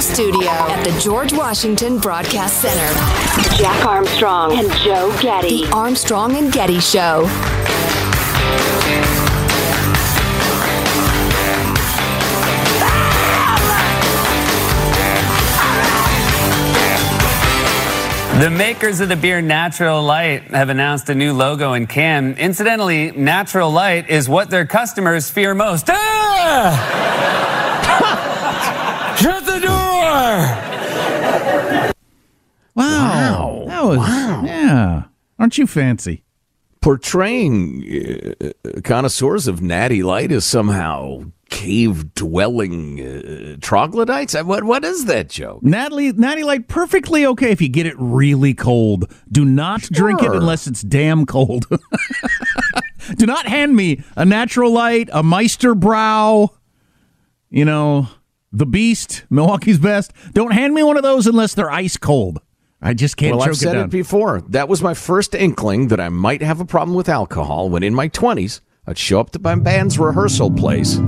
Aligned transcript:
Lincoln 0.00 0.14
Studio 0.14 0.48
at 0.48 0.82
the 0.82 0.98
George 0.98 1.32
Washington 1.34 1.98
Broadcast 1.98 2.62
Center, 2.62 3.58
Jack 3.58 3.84
Armstrong 3.84 4.58
and 4.58 4.72
Joe 4.78 5.14
Getty. 5.20 5.66
The 5.66 5.72
Armstrong 5.72 6.36
and 6.36 6.50
Getty 6.50 6.80
Show. 6.80 7.26
The 18.38 18.48
makers 18.48 19.00
of 19.00 19.10
the 19.10 19.16
beer 19.16 19.42
Natural 19.42 20.02
Light 20.02 20.44
have 20.44 20.70
announced 20.70 21.10
a 21.10 21.14
new 21.14 21.34
logo 21.34 21.74
and 21.74 21.86
can. 21.86 22.36
Incidentally, 22.38 23.10
Natural 23.10 23.70
Light 23.70 24.08
is 24.08 24.30
what 24.30 24.48
their 24.48 24.64
customers 24.64 25.28
fear 25.28 25.52
most. 25.52 25.90
Ah! 25.90 27.39
Wow. 32.80 33.64
That 33.66 33.84
was, 33.84 33.98
yeah. 34.46 35.02
Aren't 35.38 35.58
you 35.58 35.66
fancy? 35.66 36.24
Portraying 36.80 38.34
uh, 38.40 38.80
connoisseurs 38.82 39.46
of 39.46 39.60
natty 39.62 40.02
light 40.02 40.32
as 40.32 40.44
somehow 40.46 41.24
cave 41.50 42.14
dwelling 42.14 43.00
uh, 43.00 43.56
troglodytes. 43.60 44.34
Uh, 44.34 44.44
What 44.44 44.64
what 44.64 44.84
is 44.84 45.04
that 45.06 45.28
joke? 45.28 45.62
Natalie, 45.62 46.12
Natty 46.12 46.42
Light, 46.44 46.68
perfectly 46.68 47.26
okay 47.26 47.50
if 47.50 47.60
you 47.60 47.68
get 47.68 47.84
it 47.86 47.94
really 47.98 48.54
cold. 48.54 49.12
Do 49.30 49.44
not 49.44 49.82
drink 49.82 50.22
it 50.22 50.32
unless 50.32 50.66
it's 50.66 50.82
damn 50.82 51.26
cold. 51.26 51.66
Do 53.16 53.26
not 53.26 53.46
hand 53.46 53.74
me 53.76 54.02
a 54.16 54.24
Natural 54.24 54.70
Light, 54.72 55.08
a 55.12 55.22
Meister 55.22 55.74
Brau, 55.74 56.50
you 57.50 57.64
know, 57.64 58.08
the 58.52 58.66
Beast, 58.66 59.24
Milwaukee's 59.30 59.78
Best. 59.78 60.12
Don't 60.32 60.52
hand 60.52 60.74
me 60.74 60.82
one 60.82 60.96
of 60.96 61.02
those 61.02 61.26
unless 61.26 61.54
they're 61.54 61.70
ice 61.70 61.96
cold. 61.96 62.40
I 62.82 62.94
just 62.94 63.16
can't 63.16 63.36
well, 63.36 63.46
choke 63.46 63.50
I've 63.50 63.58
said 63.58 63.76
it 63.76 63.84
it, 63.84 63.90
before. 63.90 64.40
That 64.48 64.68
was 64.68 64.82
my 64.82 64.94
first 64.94 65.34
inkling 65.34 65.88
that 65.88 66.00
I 66.00 66.08
might 66.08 66.42
have 66.42 66.60
a 66.60 66.64
problem 66.64 66.96
with 66.96 67.08
alcohol 67.08 67.68
when 67.68 67.82
in 67.82 67.94
my 67.94 68.08
20s 68.08 68.60
I'd 68.86 68.98
show 68.98 69.20
up 69.20 69.30
to 69.30 69.38
my 69.38 69.54
band's 69.54 69.98
rehearsal 69.98 70.50
place 70.50 70.98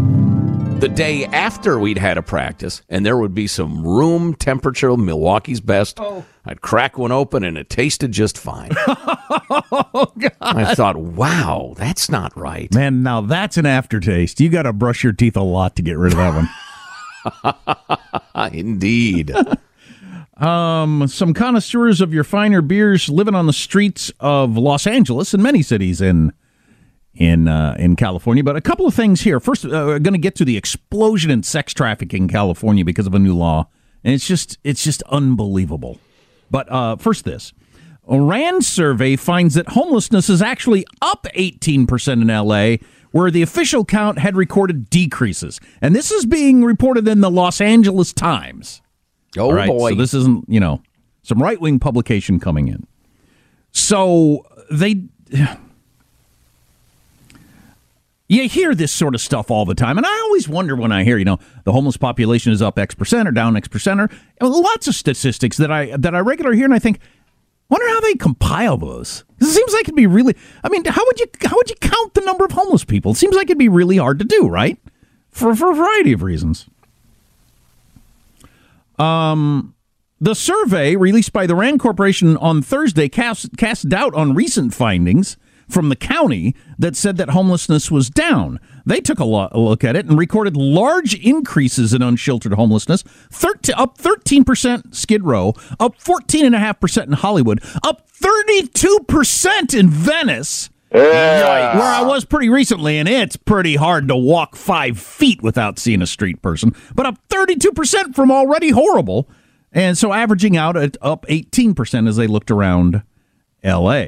the 0.82 0.88
day 0.88 1.26
after 1.26 1.78
we'd 1.78 1.96
had 1.96 2.18
a 2.18 2.22
practice, 2.22 2.82
and 2.88 3.06
there 3.06 3.16
would 3.16 3.34
be 3.34 3.46
some 3.46 3.86
room 3.86 4.34
temperature 4.34 4.96
Milwaukee's 4.96 5.60
best. 5.60 6.00
Oh. 6.00 6.24
I'd 6.44 6.60
crack 6.60 6.98
one 6.98 7.12
open, 7.12 7.44
and 7.44 7.56
it 7.56 7.70
tasted 7.70 8.10
just 8.10 8.36
fine. 8.36 8.72
oh, 8.88 10.12
I 10.40 10.74
thought, 10.74 10.96
wow, 10.96 11.74
that's 11.76 12.10
not 12.10 12.36
right. 12.36 12.74
Man, 12.74 13.04
now 13.04 13.20
that's 13.20 13.56
an 13.56 13.64
aftertaste. 13.64 14.40
You 14.40 14.48
got 14.48 14.62
to 14.62 14.72
brush 14.72 15.04
your 15.04 15.12
teeth 15.12 15.36
a 15.36 15.42
lot 15.42 15.76
to 15.76 15.82
get 15.82 15.96
rid 15.96 16.14
of 16.14 16.18
that 16.18 16.48
one. 18.34 18.52
Indeed. 18.52 19.32
Um, 20.42 21.06
some 21.06 21.34
connoisseurs 21.34 22.00
of 22.00 22.12
your 22.12 22.24
finer 22.24 22.62
beers 22.62 23.08
living 23.08 23.36
on 23.36 23.46
the 23.46 23.52
streets 23.52 24.10
of 24.18 24.56
Los 24.56 24.88
Angeles 24.88 25.32
and 25.32 25.42
many 25.42 25.62
cities 25.62 26.00
in 26.00 26.32
in 27.14 27.46
uh, 27.46 27.76
in 27.78 27.94
California. 27.94 28.42
But 28.42 28.56
a 28.56 28.60
couple 28.60 28.84
of 28.84 28.92
things 28.92 29.20
here. 29.20 29.38
First, 29.38 29.64
uh, 29.64 29.68
we're 29.68 29.98
going 30.00 30.14
to 30.14 30.18
get 30.18 30.34
to 30.36 30.44
the 30.44 30.56
explosion 30.56 31.30
in 31.30 31.44
sex 31.44 31.72
trafficking 31.72 32.24
in 32.24 32.28
California 32.28 32.84
because 32.84 33.06
of 33.06 33.14
a 33.14 33.20
new 33.20 33.36
law, 33.36 33.68
and 34.02 34.14
it's 34.14 34.26
just 34.26 34.58
it's 34.64 34.82
just 34.82 35.04
unbelievable. 35.04 36.00
But 36.50 36.70
uh, 36.72 36.96
first, 36.96 37.24
this. 37.24 37.52
A 38.08 38.20
RAND 38.20 38.64
survey 38.64 39.14
finds 39.14 39.54
that 39.54 39.68
homelessness 39.68 40.28
is 40.28 40.42
actually 40.42 40.84
up 41.00 41.24
18% 41.36 42.20
in 42.20 42.26
LA, 42.26 42.84
where 43.12 43.30
the 43.30 43.42
official 43.42 43.84
count 43.84 44.18
had 44.18 44.34
recorded 44.34 44.90
decreases. 44.90 45.60
And 45.80 45.94
this 45.94 46.10
is 46.10 46.26
being 46.26 46.64
reported 46.64 47.06
in 47.06 47.20
the 47.20 47.30
Los 47.30 47.60
Angeles 47.60 48.12
Times. 48.12 48.82
Oh, 49.38 49.52
right, 49.52 49.68
boy. 49.68 49.90
So 49.90 49.96
this 49.96 50.14
isn't, 50.14 50.44
you 50.48 50.60
know, 50.60 50.82
some 51.22 51.42
right 51.42 51.60
wing 51.60 51.78
publication 51.78 52.40
coming 52.40 52.68
in. 52.68 52.86
So 53.72 54.46
they. 54.70 55.04
You 58.28 58.48
hear 58.48 58.74
this 58.74 58.92
sort 58.92 59.14
of 59.14 59.20
stuff 59.20 59.50
all 59.50 59.66
the 59.66 59.74
time, 59.74 59.98
and 59.98 60.06
I 60.06 60.20
always 60.22 60.48
wonder 60.48 60.74
when 60.74 60.90
I 60.90 61.04
hear, 61.04 61.18
you 61.18 61.24
know, 61.26 61.38
the 61.64 61.72
homeless 61.72 61.98
population 61.98 62.50
is 62.50 62.62
up 62.62 62.78
X 62.78 62.94
percent 62.94 63.28
or 63.28 63.30
down 63.30 63.58
X 63.58 63.68
percent, 63.68 64.00
or 64.00 64.08
lots 64.40 64.88
of 64.88 64.94
statistics 64.94 65.58
that 65.58 65.70
I 65.70 65.94
that 65.98 66.14
I 66.14 66.20
regularly 66.20 66.56
hear, 66.56 66.64
and 66.64 66.72
I 66.72 66.78
think, 66.78 66.98
wonder 67.68 67.86
how 67.88 68.00
they 68.00 68.14
compile 68.14 68.78
those. 68.78 69.24
It 69.38 69.44
seems 69.44 69.74
like 69.74 69.82
it'd 69.82 69.96
be 69.96 70.06
really. 70.06 70.34
I 70.64 70.70
mean, 70.70 70.82
how 70.86 71.04
would 71.04 71.20
you 71.20 71.26
how 71.42 71.56
would 71.56 71.68
you 71.68 71.76
count 71.82 72.14
the 72.14 72.22
number 72.22 72.46
of 72.46 72.52
homeless 72.52 72.84
people? 72.84 73.12
It 73.12 73.16
seems 73.16 73.36
like 73.36 73.48
it'd 73.48 73.58
be 73.58 73.68
really 73.68 73.98
hard 73.98 74.18
to 74.20 74.24
do, 74.24 74.48
right? 74.48 74.78
For 75.28 75.54
for 75.54 75.70
a 75.70 75.74
variety 75.74 76.12
of 76.12 76.22
reasons. 76.22 76.66
Um, 78.98 79.74
the 80.20 80.34
survey 80.34 80.94
released 80.94 81.32
by 81.32 81.46
the 81.46 81.56
Rand 81.56 81.80
Corporation 81.80 82.36
on 82.36 82.62
Thursday 82.62 83.08
cast, 83.08 83.56
cast 83.56 83.88
doubt 83.88 84.14
on 84.14 84.34
recent 84.34 84.72
findings 84.72 85.36
from 85.68 85.88
the 85.88 85.96
county 85.96 86.54
that 86.78 86.94
said 86.94 87.16
that 87.16 87.30
homelessness 87.30 87.90
was 87.90 88.10
down. 88.10 88.60
They 88.84 89.00
took 89.00 89.18
a, 89.18 89.24
lo- 89.24 89.48
a 89.50 89.58
look 89.58 89.82
at 89.82 89.96
it 89.96 90.06
and 90.06 90.18
recorded 90.18 90.56
large 90.56 91.14
increases 91.14 91.92
in 91.92 92.02
unsheltered 92.02 92.54
homelessness, 92.54 93.02
13, 93.30 93.74
up 93.76 93.98
13% 93.98 94.94
Skid 94.94 95.24
Row, 95.24 95.54
up 95.80 95.98
14.5% 95.98 97.06
in 97.06 97.12
Hollywood, 97.12 97.62
up 97.82 98.08
32% 98.12 99.74
in 99.78 99.88
Venice, 99.88 100.70
Yeah. 100.94 101.78
where 101.78 101.86
I 101.86 102.02
was 102.02 102.24
pretty 102.24 102.48
recently, 102.48 102.98
and 102.98 103.08
it's 103.08 103.36
pretty 103.36 103.76
hard 103.76 104.08
to 104.08 104.16
walk 104.16 104.56
five 104.56 104.98
feet 104.98 105.42
without 105.42 105.78
seeing 105.78 106.02
a 106.02 106.06
street 106.06 106.42
person, 106.42 106.74
but 106.94 107.06
up 107.06 107.16
32% 107.28 108.14
from 108.14 108.30
already 108.30 108.70
horrible. 108.70 109.28
And 109.72 109.96
so 109.96 110.12
averaging 110.12 110.56
out 110.56 110.76
at 110.76 110.96
up 111.00 111.24
18% 111.28 112.08
as 112.08 112.16
they 112.16 112.26
looked 112.26 112.50
around 112.50 113.02
LA. 113.64 114.06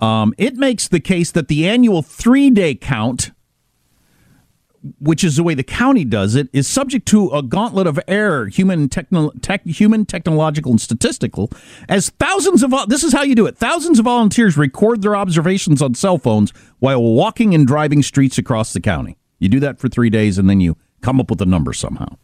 Um, 0.00 0.34
it 0.38 0.54
makes 0.56 0.88
the 0.88 1.00
case 1.00 1.30
that 1.30 1.48
the 1.48 1.68
annual 1.68 2.02
three 2.02 2.50
day 2.50 2.74
count, 2.74 3.30
which 4.98 5.24
is 5.24 5.36
the 5.36 5.42
way 5.42 5.54
the 5.54 5.62
county 5.62 6.04
does 6.04 6.34
it, 6.34 6.48
is 6.52 6.66
subject 6.66 7.06
to 7.06 7.30
a 7.30 7.42
gauntlet 7.42 7.86
of 7.86 7.98
error, 8.06 8.46
human, 8.46 8.88
techno- 8.88 9.30
tech, 9.40 9.64
human 9.64 10.04
technological, 10.04 10.72
and 10.72 10.80
statistical, 10.80 11.50
as 11.88 12.10
thousands 12.10 12.62
of 12.62 12.72
this 12.88 13.04
is 13.04 13.12
how 13.12 13.22
you 13.22 13.34
do 13.34 13.46
it. 13.46 13.56
Thousands 13.56 13.98
of 13.98 14.04
volunteers 14.04 14.56
record 14.56 15.02
their 15.02 15.16
observations 15.16 15.80
on 15.80 15.94
cell 15.94 16.18
phones 16.18 16.52
while 16.78 17.02
walking 17.02 17.54
and 17.54 17.66
driving 17.66 18.02
streets 18.02 18.38
across 18.38 18.72
the 18.72 18.80
county. 18.80 19.16
You 19.38 19.48
do 19.48 19.60
that 19.60 19.78
for 19.78 19.88
three 19.88 20.10
days, 20.10 20.38
and 20.38 20.48
then 20.48 20.60
you 20.60 20.76
come 21.00 21.20
up 21.20 21.30
with 21.30 21.40
a 21.40 21.46
number 21.46 21.72
somehow. 21.72 22.16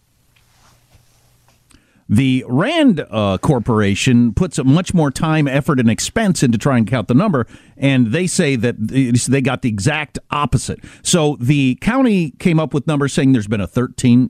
The 2.11 2.45
Rand 2.49 3.07
uh, 3.09 3.39
Corporation 3.39 4.35
puts 4.35 4.59
much 4.65 4.93
more 4.93 5.13
time, 5.13 5.47
effort, 5.47 5.79
and 5.79 5.89
expense 5.89 6.43
into 6.43 6.59
trying 6.59 6.85
to 6.85 6.91
count 6.91 7.07
the 7.07 7.15
number, 7.15 7.47
and 7.77 8.09
they 8.09 8.27
say 8.27 8.57
that 8.57 8.75
they 8.79 9.41
got 9.41 9.63
the 9.63 9.69
exact 9.69 10.19
opposite. 10.29 10.81
So 11.05 11.37
the 11.39 11.77
county 11.77 12.33
came 12.33 12.59
up 12.59 12.75
with 12.75 12.89
numbers 12.89 13.13
saying 13.13 13.33
there's 13.33 13.47
been 13.47 13.61
a 13.61 13.69
13% 13.69 14.29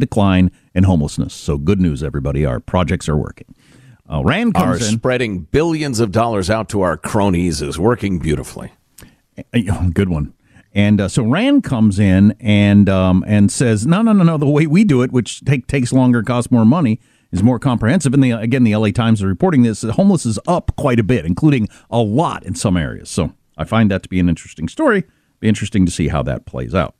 decline 0.00 0.50
in 0.74 0.82
homelessness. 0.82 1.32
So 1.34 1.56
good 1.56 1.80
news, 1.80 2.02
everybody. 2.02 2.44
Our 2.44 2.58
projects 2.58 3.08
are 3.08 3.16
working. 3.16 3.54
Uh, 4.10 4.24
Rand 4.24 4.54
comes 4.54 4.86
in. 4.88 4.98
spreading 4.98 5.42
billions 5.42 6.00
of 6.00 6.10
dollars 6.10 6.50
out 6.50 6.68
to 6.70 6.80
our 6.80 6.96
cronies 6.96 7.62
is 7.62 7.78
working 7.78 8.18
beautifully. 8.18 8.72
Uh, 9.38 9.88
Good 9.92 10.08
one. 10.08 10.34
And 10.74 11.00
uh, 11.00 11.08
so 11.08 11.22
Rand 11.22 11.62
comes 11.62 12.00
in 12.00 12.34
and 12.40 12.88
um, 12.88 13.24
and 13.28 13.50
says, 13.50 13.86
no, 13.86 14.02
no, 14.02 14.12
no, 14.12 14.24
no. 14.24 14.36
The 14.36 14.46
way 14.46 14.66
we 14.66 14.82
do 14.82 15.02
it, 15.02 15.12
which 15.12 15.44
take, 15.44 15.68
takes 15.68 15.92
longer, 15.92 16.22
costs 16.22 16.50
more 16.50 16.64
money, 16.64 17.00
is 17.30 17.42
more 17.42 17.60
comprehensive. 17.60 18.12
And 18.12 18.22
the, 18.22 18.32
again, 18.32 18.64
the 18.64 18.74
LA 18.74 18.90
Times 18.90 19.20
is 19.20 19.24
reporting 19.24 19.62
this. 19.62 19.82
The 19.82 19.92
homeless 19.92 20.26
is 20.26 20.38
up 20.48 20.74
quite 20.76 20.98
a 20.98 21.04
bit, 21.04 21.24
including 21.24 21.68
a 21.90 21.98
lot 21.98 22.44
in 22.44 22.56
some 22.56 22.76
areas. 22.76 23.08
So 23.08 23.32
I 23.56 23.64
find 23.64 23.88
that 23.92 24.02
to 24.02 24.08
be 24.08 24.18
an 24.18 24.28
interesting 24.28 24.68
story. 24.68 25.04
Be 25.38 25.48
interesting 25.48 25.86
to 25.86 25.92
see 25.92 26.08
how 26.08 26.22
that 26.24 26.44
plays 26.44 26.74
out. 26.74 26.96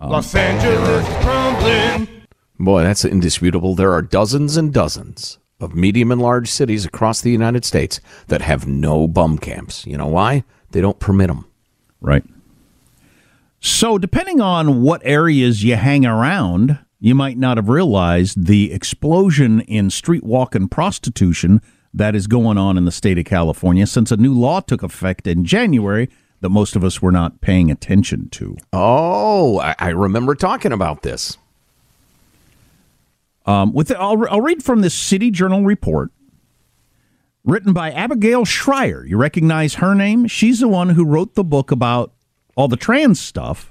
Los 0.00 0.34
Angeles 0.34 1.06
crumbling. 1.22 2.08
Boy, 2.58 2.82
that's 2.82 3.04
indisputable. 3.04 3.74
There 3.74 3.92
are 3.92 4.02
dozens 4.02 4.56
and 4.56 4.72
dozens 4.72 5.38
of 5.60 5.74
medium 5.74 6.10
and 6.10 6.20
large 6.20 6.50
cities 6.50 6.84
across 6.84 7.20
the 7.20 7.30
United 7.30 7.64
States 7.64 8.00
that 8.26 8.42
have 8.42 8.66
no 8.66 9.06
bum 9.06 9.38
camps. 9.38 9.86
You 9.86 9.96
know 9.96 10.08
why? 10.08 10.44
They 10.70 10.80
don't 10.80 10.98
permit 10.98 11.28
them. 11.28 11.46
Right. 12.00 12.24
So, 13.66 13.96
depending 13.96 14.42
on 14.42 14.82
what 14.82 15.00
areas 15.06 15.64
you 15.64 15.76
hang 15.76 16.04
around, 16.04 16.78
you 17.00 17.14
might 17.14 17.38
not 17.38 17.56
have 17.56 17.70
realized 17.70 18.44
the 18.44 18.70
explosion 18.70 19.62
in 19.62 19.88
street 19.88 20.22
walking 20.22 20.68
prostitution 20.68 21.62
that 21.94 22.14
is 22.14 22.26
going 22.26 22.58
on 22.58 22.76
in 22.76 22.84
the 22.84 22.92
state 22.92 23.16
of 23.16 23.24
California 23.24 23.86
since 23.86 24.12
a 24.12 24.18
new 24.18 24.34
law 24.34 24.60
took 24.60 24.82
effect 24.82 25.26
in 25.26 25.46
January 25.46 26.10
that 26.42 26.50
most 26.50 26.76
of 26.76 26.84
us 26.84 27.00
were 27.00 27.10
not 27.10 27.40
paying 27.40 27.70
attention 27.70 28.28
to. 28.32 28.54
Oh, 28.74 29.60
I, 29.60 29.74
I 29.78 29.88
remember 29.88 30.34
talking 30.34 30.70
about 30.70 31.00
this. 31.00 31.38
Um, 33.46 33.72
with 33.72 33.88
the, 33.88 33.98
I'll, 33.98 34.28
I'll 34.28 34.42
read 34.42 34.62
from 34.62 34.82
this 34.82 34.92
City 34.92 35.30
Journal 35.30 35.64
report 35.64 36.10
written 37.44 37.72
by 37.72 37.92
Abigail 37.92 38.44
Shrier. 38.44 39.06
You 39.06 39.16
recognize 39.16 39.76
her 39.76 39.94
name? 39.94 40.26
She's 40.26 40.60
the 40.60 40.68
one 40.68 40.90
who 40.90 41.06
wrote 41.06 41.34
the 41.34 41.44
book 41.44 41.70
about 41.70 42.13
all 42.56 42.68
the 42.68 42.76
trans 42.76 43.20
stuff. 43.20 43.70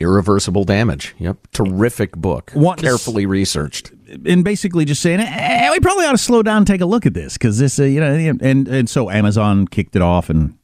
Irreversible 0.00 0.62
damage. 0.64 1.14
Yep. 1.18 1.48
Terrific 1.52 2.12
book. 2.16 2.52
Want 2.54 2.78
to 2.80 2.86
s- 2.86 2.92
Carefully 2.92 3.26
researched. 3.26 3.90
and 4.24 4.44
basically 4.44 4.84
just 4.84 5.02
saying, 5.02 5.18
eh, 5.20 5.70
we 5.72 5.80
probably 5.80 6.04
ought 6.06 6.12
to 6.12 6.18
slow 6.18 6.42
down 6.42 6.58
and 6.58 6.66
take 6.66 6.80
a 6.80 6.86
look 6.86 7.04
at 7.04 7.14
this 7.14 7.32
because 7.34 7.58
this, 7.58 7.80
uh, 7.80 7.82
you 7.84 7.98
know, 8.00 8.12
and 8.40 8.68
and 8.68 8.88
so 8.88 9.10
Amazon 9.10 9.66
kicked 9.66 9.96
it 9.96 10.02
off 10.02 10.30
and 10.30 10.56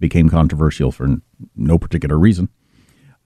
became 0.00 0.28
controversial 0.28 0.92
for 0.92 1.16
no 1.56 1.78
particular 1.78 2.18
reason, 2.18 2.50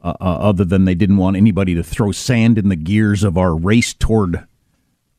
uh, 0.04 0.14
uh, 0.20 0.24
other 0.24 0.64
than 0.64 0.84
they 0.84 0.94
didn't 0.94 1.16
want 1.16 1.36
anybody 1.36 1.74
to 1.74 1.82
throw 1.82 2.12
sand 2.12 2.56
in 2.56 2.68
the 2.68 2.76
gears 2.76 3.24
of 3.24 3.36
our 3.36 3.56
race 3.56 3.92
toward 3.92 4.46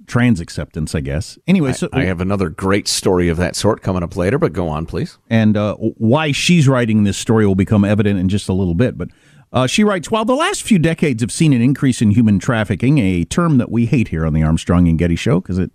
trans 0.10 0.42
acceptance, 0.42 0.94
I 0.94 1.00
guess. 1.00 1.38
Anyway, 1.48 1.72
so 1.72 1.88
I 1.94 2.04
have 2.04 2.20
another 2.20 2.50
great 2.50 2.88
story 2.88 3.30
of 3.30 3.38
that 3.38 3.56
sort 3.56 3.82
coming 3.82 4.04
up 4.04 4.18
later, 4.18 4.38
but 4.38 4.52
go 4.52 4.68
on, 4.68 4.86
please. 4.86 5.18
and 5.30 5.56
uh, 5.56 5.76
why 5.76 6.34
she's 6.34 6.68
writing 6.68 7.04
this 7.06 7.18
story 7.18 7.46
will 7.48 7.56
become 7.56 7.86
evident 7.86 8.20
in 8.20 8.28
just 8.28 8.50
a 8.50 8.54
little 8.54 8.76
bit. 8.76 8.98
But 8.98 9.10
uh, 9.54 9.68
she 9.68 9.84
writes 9.84 10.12
While 10.12 10.26
the 10.26 10.36
last 10.36 10.64
few 10.64 10.80
decades 10.80 11.22
have 11.22 11.32
seen 11.32 11.54
an 11.54 11.62
increase 11.62 12.02
in 12.02 12.12
human 12.12 12.40
trafficking, 12.40 12.98
a 12.98 13.24
term 13.24 13.58
that 13.60 13.72
we 13.72 13.86
hate 13.86 14.10
here 14.10 14.26
on 14.26 14.34
the 14.34 14.44
Armstrong 14.44 14.88
and 14.88 15.00
Getty 15.00 15.16
show 15.16 15.40
because 15.40 15.60
it, 15.60 15.72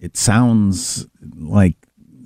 it 0.00 0.16
sounds 0.16 1.06
like 1.36 1.76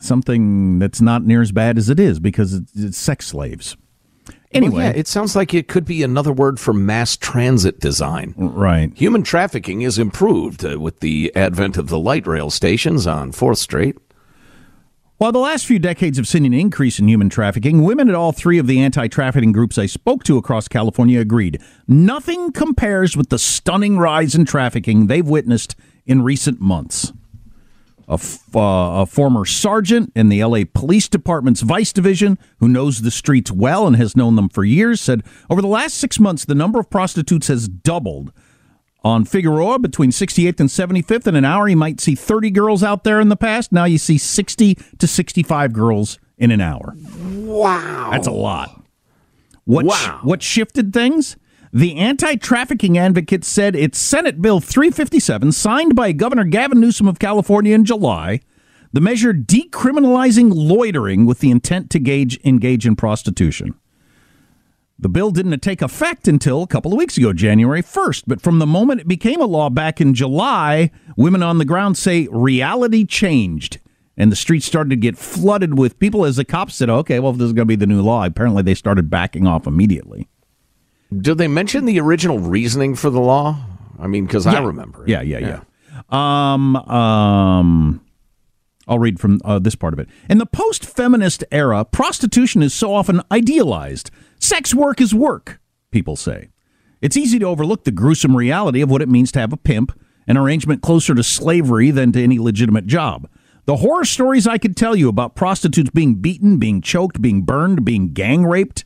something 0.01 0.79
that's 0.79 1.01
not 1.01 1.25
near 1.25 1.43
as 1.43 1.53
bad 1.53 1.79
as 1.79 1.89
it 1.89 1.99
is 1.99 2.21
because 2.21 2.55
it's, 2.55 2.73
it's 2.77 2.99
sex 2.99 3.29
slaves. 3.29 3.77
Anyway, 4.53 4.75
Well, 4.77 4.85
yeah, 4.85 4.99
it 4.99 5.07
sounds 5.07 5.37
like 5.37 5.53
it 5.53 5.69
could 5.69 5.85
be 5.85 6.03
another 6.03 6.33
word 6.33 6.59
for 6.59 6.73
mass 6.73 7.17
transit 7.17 7.81
design. 7.81 8.35
right. 8.37 8.91
Human 8.97 9.23
trafficking 9.23 9.83
is 9.83 9.99
improved 9.99 10.65
uh, 10.65 10.81
with 10.81 11.01
the 11.01 11.31
advent 11.37 11.77
of 11.77 11.89
the 11.89 11.99
light 11.99 12.27
rail 12.27 12.51
stations 12.51 13.07
on 13.07 13.33
4th 13.33 13.59
Street. 13.59 13.97
While 15.19 15.33
the 15.33 15.41
last 15.41 15.67
few 15.67 15.81
decades 15.81 16.17
have 16.17 16.29
seen 16.29 16.45
an 16.45 16.55
increase 16.55 17.01
in 17.01 17.09
human 17.09 17.29
trafficking, 17.29 17.83
women 17.83 18.09
at 18.09 18.15
all 18.15 18.31
three 18.31 18.57
of 18.59 18.69
the 18.69 18.81
anti 18.81 19.09
trafficking 19.09 19.51
groups 19.51 19.77
I 19.77 19.87
spoke 19.87 20.23
to 20.25 20.39
across 20.39 20.69
California 20.69 21.19
agreed 21.19 21.61
nothing 21.89 22.53
compares 22.53 23.17
with 23.17 23.29
the 23.29 23.39
stunning 23.39 23.99
rise 23.99 24.37
in 24.37 24.45
trafficking 24.45 25.09
they've 25.09 25.27
witnessed 25.27 25.75
in 26.07 26.23
recent 26.23 26.61
months. 26.61 27.13
A, 28.09 28.15
f- 28.15 28.39
uh, 28.57 29.03
a 29.03 29.07
former 29.07 29.45
sergeant 29.45 30.13
in 30.17 30.31
the 30.31 30.43
LA 30.43 30.61
Police 30.73 31.09
Department's 31.09 31.61
Vice 31.61 31.93
Division, 31.93 32.39
who 32.59 32.67
knows 32.69 33.03
the 33.03 33.11
streets 33.11 33.53
well 33.53 33.87
and 33.87 33.97
has 33.97 34.17
known 34.17 34.35
them 34.35 34.49
for 34.49 34.65
years, 34.65 35.01
said 35.01 35.23
over 35.51 35.61
the 35.61 35.69
last 35.69 35.95
six 35.99 36.19
months, 36.19 36.45
the 36.47 36.55
number 36.55 36.79
of 36.81 36.89
prostitutes 36.89 37.49
has 37.49 37.69
doubled. 37.69 38.33
On 39.05 39.25
Figueroa, 39.25 39.79
between 39.79 40.11
68th 40.11 40.59
and 40.59 40.69
75th, 40.69 41.27
in 41.27 41.37
an 41.37 41.45
hour, 41.45 41.69
you 41.69 41.77
might 41.77 42.01
see 42.01 42.15
30 42.15 42.51
girls 42.51 42.83
out 42.83 43.05
there 43.05 43.21
in 43.21 43.29
the 43.29 43.37
past. 43.37 43.71
Now 43.73 43.85
you 43.85 43.99
see 43.99 44.19
60 44.19 44.75
to 44.99 45.07
65 45.07 45.73
girls 45.73 46.19
in 46.39 46.51
an 46.51 46.61
hour. 46.61 46.95
Wow. 47.31 48.09
That's 48.11 48.27
a 48.27 48.33
lot. 48.33 48.83
What, 49.65 49.85
Wow. 49.85 50.21
what 50.23 50.43
shifted 50.43 50.93
things? 50.93 51.37
The 51.73 51.97
anti 51.97 52.37
trafficking 52.37 52.97
advocate 52.97 53.45
said 53.45 53.77
it's 53.77 53.99
Senate 53.99 54.41
Bill 54.41 54.61
357, 54.61 55.53
signed 55.53 55.95
by 55.95 56.13
Governor 56.13 56.45
Gavin 56.45 56.81
Newsom 56.81 57.09
of 57.09 57.19
California 57.19 57.75
in 57.75 57.85
July, 57.85 58.41
the 58.93 59.03
measure 59.03 59.35
decriminalizing 59.35 60.51
loitering 60.55 61.27
with 61.27 61.41
the 61.41 61.51
intent 61.51 61.91
to 61.91 61.99
gauge, 61.99 62.41
engage 62.43 62.87
in 62.87 62.97
prostitution. 62.97 63.75
The 64.99 65.11
bill 65.11 65.31
didn't 65.31 65.61
take 65.61 65.83
effect 65.83 66.27
until 66.27 66.63
a 66.63 66.67
couple 66.67 66.93
of 66.93 66.99
weeks 66.99 67.19
ago, 67.19 67.33
January 67.33 67.83
1st, 67.83 68.25
but 68.27 68.41
from 68.41 68.59
the 68.59 68.67
moment 68.67 69.03
it 69.03 69.09
became 69.09 69.41
a 69.41 69.47
law 69.47 69.69
back 69.71 70.01
in 70.01 70.15
July, 70.15 70.91
women 71.17 71.43
on 71.43 71.59
the 71.59 71.65
ground 71.65 71.97
say 71.97 72.29
reality 72.33 73.05
changed. 73.05 73.79
And 74.17 74.33
the 74.33 74.37
streets 74.37 74.67
started 74.67 74.91
to 74.91 74.97
get 74.97 75.17
flooded 75.17 75.79
with 75.79 76.01
people 76.01 76.25
as 76.25 76.37
the 76.37 76.45
cops 76.45 76.75
said, 76.75 76.91
okay, 76.91 77.21
well, 77.21 77.31
if 77.31 77.39
this 77.39 77.47
is 77.47 77.53
going 77.53 77.67
to 77.67 77.73
be 77.73 77.77
the 77.77 77.87
new 77.87 78.03
law, 78.03 78.25
apparently 78.25 78.65
they 78.65 78.75
started 78.75 79.09
backing 79.09 79.47
off 79.47 79.69
immediately. 79.69 80.29
Did 81.17 81.39
they 81.39 81.49
mention 81.49 81.85
the 81.85 82.01
original 82.01 82.39
reasoning 82.39 82.95
for 82.95 83.11
the 83.11 83.21
law? 83.21 83.59
I 83.99 84.07
mean, 84.07 84.27
because 84.27 84.47
I 84.47 84.61
remember. 84.61 85.05
it. 85.05 85.09
Yeah, 85.09 85.23
yeah, 85.23 85.39
yeah. 85.39 85.61
Um, 86.11 86.77
um, 86.77 88.01
I'll 88.87 88.99
read 88.99 89.19
from 89.19 89.41
uh, 89.45 89.59
this 89.59 89.75
part 89.75 89.93
of 89.93 89.99
it. 89.99 90.09
In 90.29 90.39
the 90.39 90.47
post 90.47 90.85
feminist 90.85 91.45
era, 91.51 91.85
prostitution 91.85 92.63
is 92.63 92.73
so 92.73 92.95
often 92.95 93.23
idealized. 93.31 94.11
Sex 94.39 94.75
work 94.75 95.01
is 95.01 95.15
work, 95.15 95.61
people 95.91 96.17
say. 96.17 96.51
It's 97.01 97.17
easy 97.17 97.39
to 97.39 97.47
overlook 97.47 97.85
the 97.85 97.91
gruesome 97.91 98.37
reality 98.37 98.81
of 98.81 98.91
what 98.91 99.03
it 99.03 99.09
means 99.09 99.33
to 99.33 99.41
have 99.41 99.53
a 99.53 99.57
pimp, 99.57 99.99
an 100.27 100.37
arrangement 100.37 100.83
closer 100.83 101.15
to 101.15 101.23
slavery 101.23 101.91
than 101.91 102.13
to 102.13 102.23
any 102.23 102.39
legitimate 102.39 102.87
job. 102.87 103.29
The 103.67 103.77
horror 103.77 104.05
stories 104.05 104.47
I 104.47 104.59
could 104.59 104.77
tell 104.77 104.97
you 104.97 105.09
about 105.09 105.35
prostitutes 105.35 105.91
being 105.91 106.17
beaten, 106.17 106.59
being 106.59 106.81
choked, 106.81 107.21
being 107.21 107.43
burned, 107.43 107.85
being 107.85 108.13
gang 108.15 108.45
raped, 108.47 108.85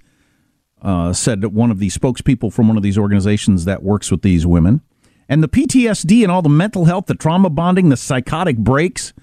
uh, 0.83 1.13
said 1.13 1.45
one 1.47 1.71
of 1.71 1.79
the 1.79 1.89
spokespeople 1.89 2.53
from 2.53 2.69
one 2.69 2.77
of 2.77 2.83
these 2.83 2.99
organizations 2.99 3.65
that 3.65 3.83
works 3.83 4.11
with 4.11 4.23
these 4.23 4.47
women. 4.47 4.83
And 5.29 5.43
the 5.43 5.49
PTSD 5.49 6.23
and 6.23 6.31
all 6.31 6.43
the 6.43 6.49
mental 6.49 6.85
health, 6.85 7.07
the 7.07 7.15
trauma 7.15 7.49
bonding, 7.49 7.89
the 7.89 7.97
psychotic 7.97 8.59
breaks 8.59 9.15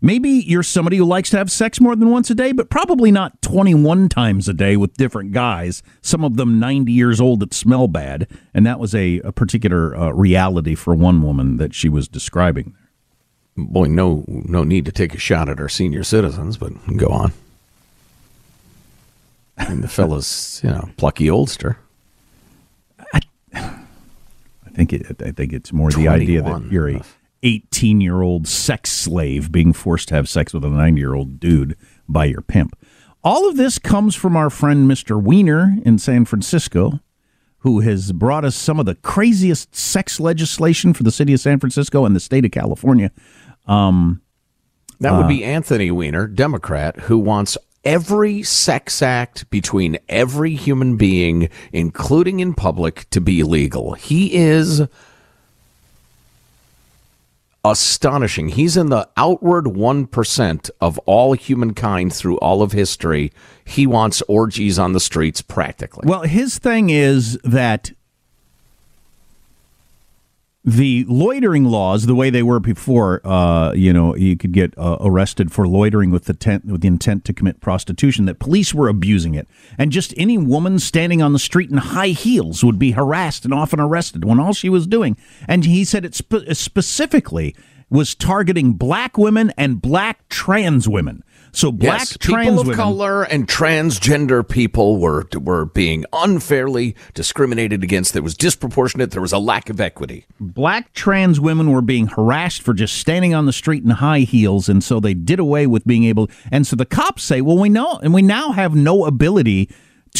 Maybe 0.00 0.28
you're 0.28 0.62
somebody 0.62 0.98
who 0.98 1.04
likes 1.04 1.30
to 1.30 1.38
have 1.38 1.50
sex 1.50 1.80
more 1.80 1.96
than 1.96 2.10
once 2.10 2.30
a 2.30 2.34
day, 2.34 2.52
but 2.52 2.70
probably 2.70 3.10
not 3.10 3.40
21 3.42 4.08
times 4.08 4.48
a 4.48 4.54
day 4.54 4.76
with 4.76 4.94
different 4.94 5.32
guys, 5.32 5.82
some 6.02 6.24
of 6.24 6.36
them 6.36 6.58
90 6.58 6.92
years 6.92 7.20
old 7.20 7.40
that 7.40 7.54
smell 7.54 7.88
bad. 7.88 8.28
And 8.52 8.66
that 8.66 8.78
was 8.78 8.94
a, 8.94 9.20
a 9.20 9.32
particular 9.32 9.96
uh, 9.96 10.10
reality 10.10 10.74
for 10.74 10.94
one 10.94 11.22
woman 11.22 11.56
that 11.56 11.74
she 11.74 11.88
was 11.88 12.08
describing. 12.08 12.74
Boy, 13.56 13.86
no, 13.86 14.24
no 14.28 14.64
need 14.64 14.84
to 14.84 14.92
take 14.92 15.14
a 15.14 15.18
shot 15.18 15.48
at 15.48 15.60
our 15.60 15.68
senior 15.68 16.04
citizens, 16.04 16.58
but 16.58 16.72
go 16.96 17.08
on. 17.08 17.32
And 19.68 19.82
the 19.82 19.88
fella's, 19.88 20.60
you 20.62 20.70
know, 20.70 20.88
plucky 20.96 21.26
oldster. 21.26 21.76
I, 23.12 23.20
I 23.52 24.70
think 24.72 24.92
it, 24.92 25.22
I 25.22 25.30
think 25.30 25.52
it's 25.52 25.72
more 25.72 25.90
the 25.90 26.08
idea 26.08 26.42
that 26.42 26.70
you're 26.70 26.90
a 26.90 27.02
18 27.42 28.00
year 28.00 28.22
old 28.22 28.48
sex 28.48 28.90
slave 28.90 29.52
being 29.52 29.72
forced 29.72 30.08
to 30.08 30.14
have 30.14 30.28
sex 30.28 30.52
with 30.52 30.64
a 30.64 30.68
nine 30.68 30.96
year 30.96 31.14
old 31.14 31.38
dude 31.38 31.76
by 32.08 32.24
your 32.24 32.40
pimp. 32.40 32.76
All 33.22 33.48
of 33.48 33.56
this 33.56 33.78
comes 33.78 34.14
from 34.14 34.36
our 34.36 34.50
friend 34.50 34.88
Mr. 34.88 35.20
Weiner 35.20 35.74
in 35.84 35.98
San 35.98 36.24
Francisco, 36.24 37.00
who 37.58 37.80
has 37.80 38.12
brought 38.12 38.44
us 38.44 38.54
some 38.54 38.78
of 38.78 38.86
the 38.86 38.94
craziest 38.94 39.74
sex 39.74 40.20
legislation 40.20 40.94
for 40.94 41.02
the 41.02 41.10
city 41.10 41.32
of 41.32 41.40
San 41.40 41.58
Francisco 41.58 42.04
and 42.04 42.14
the 42.14 42.20
state 42.20 42.44
of 42.44 42.52
California. 42.52 43.10
Um, 43.66 44.22
that 45.00 45.12
would 45.12 45.24
uh, 45.24 45.28
be 45.28 45.44
Anthony 45.44 45.90
Weiner, 45.90 46.26
Democrat, 46.26 47.00
who 47.00 47.18
wants 47.18 47.58
every 47.86 48.42
sex 48.42 49.00
act 49.00 49.48
between 49.48 49.96
every 50.08 50.54
human 50.54 50.96
being, 50.96 51.48
including 51.72 52.40
in 52.40 52.52
public, 52.52 53.08
to 53.10 53.20
be 53.20 53.42
legal. 53.42 53.94
He 53.94 54.34
is 54.34 54.82
astonishing. 57.64 58.48
He's 58.50 58.76
in 58.76 58.90
the 58.90 59.08
outward 59.16 59.64
1% 59.64 60.70
of 60.80 60.98
all 61.00 61.32
humankind 61.32 62.12
through 62.12 62.38
all 62.38 62.62
of 62.62 62.72
history. 62.72 63.32
He 63.64 63.86
wants 63.86 64.22
orgies 64.28 64.78
on 64.78 64.92
the 64.92 65.00
streets 65.00 65.40
practically. 65.40 66.04
Well, 66.06 66.22
his 66.22 66.58
thing 66.58 66.90
is 66.90 67.38
that 67.44 67.92
the 70.66 71.04
loitering 71.08 71.64
laws, 71.64 72.06
the 72.06 72.14
way 72.16 72.28
they 72.28 72.42
were 72.42 72.58
before, 72.58 73.20
uh, 73.24 73.72
you 73.72 73.92
know, 73.92 74.16
you 74.16 74.36
could 74.36 74.50
get 74.50 74.76
uh, 74.76 74.96
arrested 75.00 75.52
for 75.52 75.68
loitering 75.68 76.10
with 76.10 76.24
the, 76.24 76.34
tent, 76.34 76.64
with 76.64 76.80
the 76.80 76.88
intent 76.88 77.24
to 77.26 77.32
commit 77.32 77.60
prostitution. 77.60 78.24
That 78.24 78.40
police 78.40 78.74
were 78.74 78.88
abusing 78.88 79.36
it, 79.36 79.46
and 79.78 79.92
just 79.92 80.12
any 80.16 80.36
woman 80.36 80.80
standing 80.80 81.22
on 81.22 81.32
the 81.32 81.38
street 81.38 81.70
in 81.70 81.76
high 81.76 82.08
heels 82.08 82.64
would 82.64 82.80
be 82.80 82.90
harassed 82.90 83.44
and 83.44 83.54
often 83.54 83.78
arrested 83.78 84.24
when 84.24 84.40
all 84.40 84.52
she 84.52 84.68
was 84.68 84.88
doing. 84.88 85.16
And 85.46 85.64
he 85.64 85.84
said 85.84 86.04
it 86.04 86.16
spe- 86.16 86.52
specifically 86.52 87.54
was 87.88 88.16
targeting 88.16 88.72
black 88.72 89.16
women 89.16 89.52
and 89.56 89.80
black 89.80 90.28
trans 90.28 90.88
women. 90.88 91.22
So 91.56 91.72
black 91.72 92.00
yes, 92.00 92.18
trans 92.18 92.44
people 92.44 92.60
of 92.60 92.66
women, 92.66 92.76
color 92.76 93.22
and 93.22 93.48
transgender 93.48 94.46
people 94.46 94.98
were 94.98 95.26
were 95.34 95.64
being 95.64 96.04
unfairly 96.12 96.94
discriminated 97.14 97.82
against. 97.82 98.12
There 98.12 98.22
was 98.22 98.36
disproportionate. 98.36 99.10
There 99.10 99.22
was 99.22 99.32
a 99.32 99.38
lack 99.38 99.70
of 99.70 99.80
equity. 99.80 100.26
Black 100.38 100.92
trans 100.92 101.40
women 101.40 101.70
were 101.70 101.80
being 101.80 102.08
harassed 102.08 102.60
for 102.60 102.74
just 102.74 102.98
standing 102.98 103.32
on 103.32 103.46
the 103.46 103.54
street 103.54 103.82
in 103.82 103.88
high 103.88 104.20
heels, 104.20 104.68
and 104.68 104.84
so 104.84 105.00
they 105.00 105.14
did 105.14 105.38
away 105.38 105.66
with 105.66 105.86
being 105.86 106.04
able. 106.04 106.28
And 106.52 106.66
so 106.66 106.76
the 106.76 106.84
cops 106.84 107.22
say, 107.22 107.40
"Well, 107.40 107.56
we 107.56 107.70
know, 107.70 108.00
and 108.02 108.12
we 108.12 108.20
now 108.20 108.52
have 108.52 108.74
no 108.74 109.06
ability." 109.06 109.70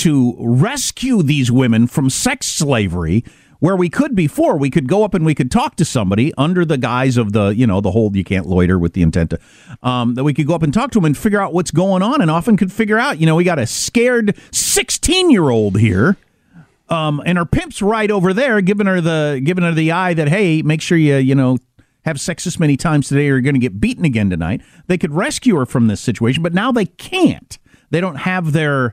To 0.00 0.37
rescue 0.38 1.23
these 1.23 1.50
women 1.50 1.87
from 1.87 2.11
sex 2.11 2.47
slavery 2.47 3.25
where 3.60 3.76
we 3.76 3.88
could 3.88 4.14
before 4.14 4.56
we 4.56 4.70
could 4.70 4.88
go 4.88 5.04
up 5.04 5.14
and 5.14 5.25
we 5.25 5.34
could 5.34 5.50
talk 5.50 5.76
to 5.76 5.84
somebody 5.84 6.32
under 6.36 6.64
the 6.64 6.78
guise 6.78 7.16
of 7.16 7.32
the 7.32 7.48
you 7.48 7.66
know 7.66 7.80
the 7.80 7.90
whole 7.90 8.14
you 8.16 8.25
can't 8.25 8.46
loiter 8.46 8.78
with 8.78 8.92
the 8.92 9.02
intent 9.02 9.30
to 9.30 9.40
um, 9.82 10.14
that 10.14 10.25
we 10.25 10.34
could 10.34 10.46
go 10.46 10.54
up 10.54 10.62
and 10.62 10.72
talk 10.75 10.90
to 10.90 10.98
them 10.98 11.04
and 11.04 11.16
figure 11.16 11.40
out 11.40 11.52
what's 11.52 11.70
going 11.70 12.02
on 12.02 12.20
and 12.20 12.30
often 12.30 12.56
could 12.56 12.72
figure 12.72 12.98
out 12.98 13.18
you 13.18 13.26
know 13.26 13.34
we 13.34 13.44
got 13.44 13.58
a 13.58 13.66
scared 13.66 14.36
16 14.52 15.30
year 15.30 15.48
old 15.50 15.78
here 15.78 16.16
um, 16.88 17.20
and 17.26 17.38
her 17.38 17.46
pimp's 17.46 17.82
right 17.82 18.10
over 18.10 18.32
there 18.32 18.60
giving 18.60 18.86
her 18.86 19.00
the 19.00 19.40
giving 19.44 19.64
her 19.64 19.72
the 19.72 19.92
eye 19.92 20.14
that 20.14 20.28
hey 20.28 20.62
make 20.62 20.80
sure 20.80 20.98
you 20.98 21.16
you 21.16 21.34
know 21.34 21.58
have 22.04 22.20
sex 22.20 22.44
this 22.44 22.60
many 22.60 22.76
times 22.76 23.08
today 23.08 23.22
or 23.22 23.34
you're 23.34 23.40
going 23.40 23.54
to 23.54 23.60
get 23.60 23.80
beaten 23.80 24.04
again 24.04 24.30
tonight. 24.30 24.62
They 24.86 24.96
could 24.96 25.12
rescue 25.12 25.56
her 25.56 25.66
from 25.66 25.88
this 25.88 26.00
situation 26.00 26.42
but 26.42 26.54
now 26.54 26.70
they 26.70 26.86
can't. 26.86 27.58
They 27.90 28.00
don't 28.00 28.16
have 28.16 28.52
their 28.52 28.92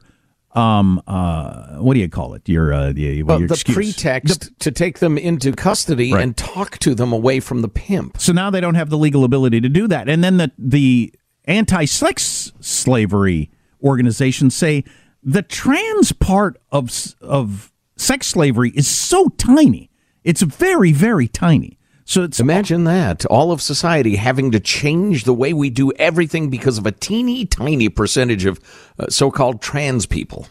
um, 0.53 1.01
uh, 1.07 1.77
what 1.77 1.95
do 1.95 1.99
you 1.99 2.09
call 2.09 2.35
it? 2.35 2.47
Your, 2.47 2.73
uh, 2.73 2.93
the, 2.93 3.23
well, 3.23 3.39
your 3.39 3.47
the 3.47 3.55
excuse. 3.55 3.75
pretext 3.75 4.41
the, 4.41 4.55
to 4.59 4.71
take 4.71 4.99
them 4.99 5.17
into 5.17 5.51
custody 5.51 6.13
right. 6.13 6.23
and 6.23 6.37
talk 6.37 6.77
to 6.79 6.93
them 6.93 7.11
away 7.11 7.39
from 7.39 7.61
the 7.61 7.67
pimp. 7.67 8.19
So 8.19 8.33
now 8.33 8.49
they 8.49 8.61
don't 8.61 8.75
have 8.75 8.89
the 8.89 8.97
legal 8.97 9.23
ability 9.23 9.61
to 9.61 9.69
do 9.69 9.87
that. 9.87 10.07
And 10.07 10.23
then 10.23 10.37
the 10.37 10.51
the 10.57 11.13
anti-sex 11.45 12.53
slavery 12.59 13.51
organizations 13.83 14.55
say 14.55 14.83
the 15.23 15.41
trans 15.41 16.11
part 16.11 16.57
of 16.71 17.15
of 17.21 17.71
sex 17.97 18.27
slavery 18.27 18.71
is 18.75 18.87
so 18.87 19.29
tiny. 19.29 19.89
It's 20.23 20.41
very 20.41 20.91
very 20.91 21.27
tiny. 21.27 21.77
So 22.05 22.23
it's 22.23 22.39
imagine 22.39 22.83
that 22.83 23.25
all 23.27 23.51
of 23.51 23.61
society 23.61 24.17
having 24.17 24.51
to 24.51 24.59
change 24.59 25.23
the 25.23 25.33
way 25.33 25.53
we 25.53 25.69
do 25.69 25.91
everything 25.93 26.49
because 26.49 26.77
of 26.77 26.85
a 26.85 26.91
teeny 26.91 27.45
tiny 27.45 27.89
percentage 27.89 28.45
of 28.45 28.59
uh, 28.99 29.07
so-called 29.09 29.61
trans 29.61 30.05
people. 30.05 30.47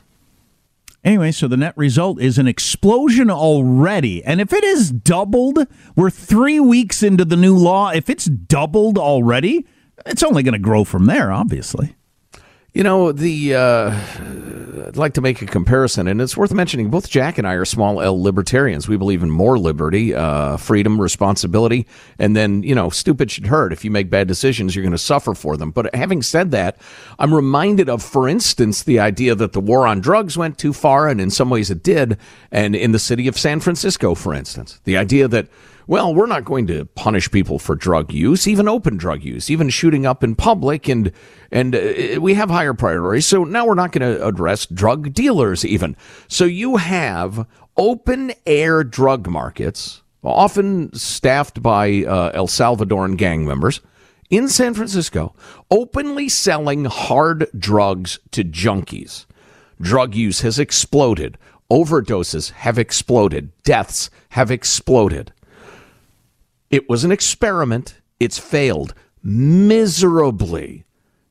Anyway, 1.05 1.33
so 1.33 1.49
the 1.49 1.57
net 1.57 1.77
result 1.77 2.21
is 2.21 2.39
an 2.39 2.47
explosion 2.47 3.29
already. 3.29 4.25
And 4.25 4.41
if 4.41 4.53
it 4.53 4.63
is 4.63 4.91
doubled, 4.91 5.67
we're 5.97 6.11
three 6.11 6.61
weeks 6.61 7.03
into 7.03 7.25
the 7.25 7.37
new 7.37 7.57
law. 7.57 7.91
If 7.91 8.09
it's 8.09 8.27
doubled 8.27 8.97
already, 8.99 9.67
it's 10.07 10.23
only 10.23 10.45
going 10.45 10.53
to 10.53 10.61
grow 10.61 10.85
from 10.85 11.07
there, 11.07 11.33
obviously. 11.33 11.97
You 12.75 12.83
know, 12.83 13.13
the 13.13 13.55
uh, 13.55 13.91
I'd 14.87 14.97
like 14.97 15.13
to 15.15 15.21
make 15.21 15.43
a 15.43 15.47
comparison, 15.47 16.09
and 16.09 16.23
it's 16.23 16.39
worth 16.39 16.55
mentioning. 16.55 16.89
Both 16.89 17.11
Jack 17.11 17.37
and 17.37 17.47
I 17.47 17.53
are 17.53 17.67
small 17.67 18.01
L 18.01 18.21
libertarians. 18.21 18.89
We 18.89 18.97
believe 18.97 19.23
in 19.23 19.31
more 19.31 19.59
liberty, 19.59 20.15
uh, 20.15 20.57
freedom, 20.57 20.99
responsibility, 20.99 21.87
and 22.19 22.35
then 22.35 22.63
you 22.63 22.75
know, 22.75 22.89
stupid 22.89 23.31
should 23.31 23.49
hurt. 23.49 23.75
If 23.75 23.85
you 23.85 23.91
make 23.91 24.09
bad 24.09 24.27
decisions, 24.27 24.75
you're 24.75 24.85
going 24.85 24.93
to 24.93 24.99
suffer 24.99 25.35
for 25.35 25.59
them. 25.59 25.71
But 25.71 25.95
having 25.95 26.23
said 26.23 26.51
that, 26.53 26.79
I'm 27.19 27.35
reminded 27.35 27.91
of, 27.91 28.03
for 28.03 28.27
instance, 28.27 28.83
the 28.83 28.99
idea 28.99 29.35
that 29.35 29.53
the 29.53 29.61
war 29.61 29.87
on 29.87 30.01
drugs 30.01 30.39
went 30.39 30.57
too 30.57 30.73
far, 30.73 31.09
and 31.09 31.21
in 31.21 31.29
some 31.29 31.51
ways 31.51 31.71
it 31.71 31.83
did. 31.83 32.17
And 32.51 32.75
in 32.75 32.93
the 32.93 32.99
city 32.99 33.29
of 33.29 33.39
San 33.39 33.61
Francisco, 33.61 34.15
for 34.15 34.33
instance, 34.33 34.81
the 34.85 34.97
idea 34.97 35.29
that 35.29 35.49
well, 35.93 36.15
we're 36.15 36.25
not 36.25 36.47
going 36.47 36.67
to 36.69 36.87
punish 36.87 37.31
people 37.31 37.59
for 37.59 37.75
drug 37.75 38.15
use, 38.15 38.49
even 38.49 38.67
open 38.67 38.97
drug 38.97 39.23
use, 39.23 39.51
even 39.51 39.69
shooting 39.69 40.07
up 40.07 40.25
in 40.25 40.35
public, 40.35 40.89
and 40.89 41.13
and 41.51 41.75
uh, 41.75 42.19
we 42.19 42.33
have 42.33 42.49
higher 42.49 42.73
priorities. 42.73 43.27
So 43.27 43.45
now 43.45 43.67
we're 43.67 43.75
not 43.75 43.93
going 43.93 44.17
to 44.17 44.27
address 44.27 44.65
drug 44.65 45.13
dealers, 45.13 45.67
even. 45.67 45.95
So 46.29 46.47
you 46.47 46.79
have 46.79 47.47
open 47.77 48.33
air 48.47 48.83
drug 48.83 49.29
markets, 49.29 50.01
often 50.25 50.95
staffed 50.95 51.63
by 51.63 52.05
uh, 52.05 52.31
El 52.33 52.47
Salvadoran 52.47 53.19
gang 53.19 53.45
members 53.45 53.83
in 54.31 54.49
San 54.49 54.73
Francisco, 54.73 55.35
openly 55.71 56.31
selling 56.31 56.87
hard 56.87 57.49
drugs 57.59 58.19
to 58.31 58.45
junkies. 58.45 59.27
Drug 59.79 60.15
use 60.15 60.41
has 60.41 60.59
exploded. 60.59 61.37
Overdoses 61.71 62.53
have 62.53 62.79
exploded. 62.79 63.53
Deaths 63.63 64.09
have 64.31 64.51
exploded. 64.51 65.35
It 66.73 66.89
was 66.89 67.05
an 67.05 67.13
experiment. 67.13 68.01
It's 68.19 68.39
failed 68.39 68.95
miserably. 69.23 70.85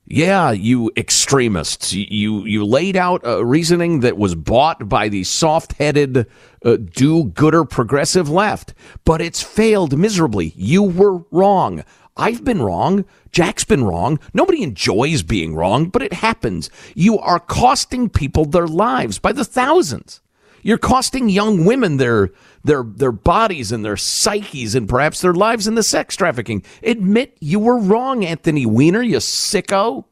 Yeah, 0.05 0.51
you 0.51 0.91
extremists. 0.95 1.93
You 1.93 2.45
you 2.45 2.63
laid 2.63 2.95
out 2.95 3.21
a 3.24 3.43
reasoning 3.43 4.01
that 4.01 4.17
was 4.17 4.36
bought 4.36 4.88
by 4.88 5.10
the 5.10 5.24
soft-headed 5.24 6.27
uh, 6.63 6.77
do-gooder 6.77 7.65
progressive 7.65 8.29
left, 8.29 8.74
but 9.03 9.19
it's 9.21 9.41
failed 9.41 9.98
miserably. 9.98 10.53
You 10.55 10.83
were 10.83 11.24
wrong. 11.31 11.83
I've 12.17 12.43
been 12.43 12.62
wrong. 12.62 13.05
Jack's 13.31 13.63
been 13.63 13.86
wrong. 13.86 14.19
Nobody 14.33 14.62
enjoys 14.62 15.24
being 15.24 15.55
wrong, 15.55 15.86
but 15.86 16.03
it 16.03 16.13
happens. 16.13 16.69
You 16.93 17.17
are 17.17 17.39
costing 17.39 18.10
people 18.10 18.45
their 18.45 18.67
lives 18.67 19.17
by 19.17 19.31
the 19.31 19.45
thousands. 19.45 20.21
You're 20.63 20.77
costing 20.77 21.30
young 21.30 21.65
women 21.65 21.98
their 21.98 22.32
their 22.63 22.84
their 22.84 23.12
bodies 23.12 23.72
and 23.72 23.84
their 23.84 23.98
psyches 23.98 24.75
and 24.75 24.88
perhaps 24.88 25.22
their 25.22 25.34
lives 25.34 25.68
in 25.68 25.75
the 25.75 25.84
sex 25.84 26.15
trafficking. 26.15 26.63
Admit 26.84 27.38
you 27.39 27.60
were 27.60 27.77
wrong, 27.77 28.24
Anthony 28.24 28.65
Weiner, 28.65 29.01
you 29.01 29.18
sicko. 29.18 30.06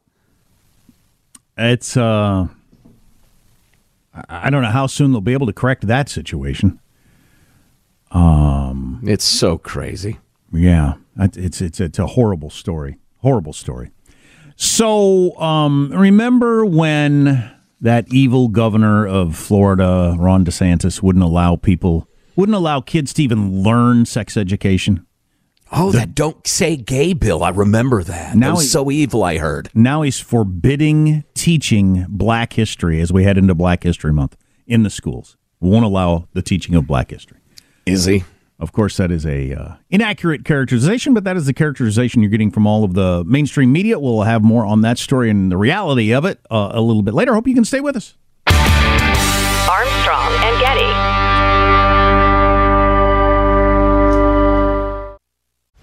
It's 1.56 1.96
uh 1.96 2.48
I 4.28 4.50
don't 4.50 4.62
know 4.62 4.70
how 4.70 4.86
soon 4.86 5.12
they'll 5.12 5.20
be 5.20 5.32
able 5.32 5.46
to 5.46 5.52
correct 5.52 5.86
that 5.86 6.08
situation. 6.08 6.80
Um 8.10 9.00
it's 9.04 9.24
so 9.24 9.58
crazy. 9.58 10.18
Yeah, 10.52 10.94
it's 11.18 11.60
it's 11.60 11.80
it's 11.80 11.98
a 11.98 12.06
horrible 12.08 12.50
story. 12.50 12.96
Horrible 13.18 13.52
story. 13.52 13.90
So, 14.56 15.38
um 15.38 15.90
remember 15.92 16.64
when 16.66 17.50
that 17.80 18.12
evil 18.12 18.48
governor 18.48 19.06
of 19.06 19.36
Florida, 19.36 20.16
Ron 20.18 20.44
DeSantis, 20.44 21.02
wouldn't 21.02 21.24
allow 21.24 21.56
people, 21.56 22.08
wouldn't 22.36 22.56
allow 22.56 22.80
kids 22.80 23.12
to 23.14 23.22
even 23.22 23.62
learn 23.62 24.06
sex 24.06 24.36
education. 24.36 25.06
Oh, 25.72 25.92
that 25.92 26.14
don't 26.16 26.44
say 26.46 26.76
gay 26.76 27.12
bill. 27.12 27.44
I 27.44 27.50
remember 27.50 28.02
that. 28.02 28.36
Now 28.36 28.48
that 28.48 28.52
was 28.54 28.62
he- 28.64 28.68
so 28.70 28.90
evil, 28.90 29.22
I 29.22 29.38
heard. 29.38 29.70
Now 29.72 30.02
he's 30.02 30.18
forbidding 30.18 31.22
teaching 31.34 32.06
black 32.08 32.54
history 32.54 33.00
as 33.00 33.12
we 33.12 33.22
head 33.24 33.38
into 33.38 33.54
Black 33.54 33.84
History 33.84 34.12
Month 34.12 34.36
in 34.66 34.82
the 34.82 34.90
schools. 34.90 35.36
Won't 35.60 35.84
allow 35.84 36.26
the 36.32 36.42
teaching 36.42 36.74
of 36.74 36.86
black 36.88 37.10
history. 37.10 37.38
Is 37.86 38.04
he? 38.06 38.24
Of 38.60 38.72
course, 38.72 38.98
that 38.98 39.10
is 39.10 39.24
a 39.24 39.54
uh, 39.54 39.74
inaccurate 39.88 40.44
characterization, 40.44 41.14
but 41.14 41.24
that 41.24 41.36
is 41.36 41.46
the 41.46 41.54
characterization 41.54 42.22
you're 42.22 42.30
getting 42.30 42.50
from 42.50 42.66
all 42.66 42.84
of 42.84 42.92
the 42.92 43.24
mainstream 43.24 43.72
media. 43.72 43.98
We'll 43.98 44.22
have 44.22 44.42
more 44.42 44.66
on 44.66 44.82
that 44.82 44.98
story 44.98 45.30
and 45.30 45.50
the 45.50 45.56
reality 45.56 46.12
of 46.12 46.26
it 46.26 46.40
uh, 46.50 46.70
a 46.72 46.80
little 46.82 47.02
bit 47.02 47.14
later. 47.14 47.32
Hope 47.32 47.48
you 47.48 47.54
can 47.54 47.64
stay 47.64 47.80
with 47.80 47.96
us. 47.96 48.16
Armstrong 48.46 50.32
and 50.44 50.60
Getty. 50.60 51.09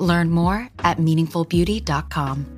Learn 0.00 0.30
more 0.30 0.68
at 0.78 0.96
meaningfulbeauty.com. 0.96 2.56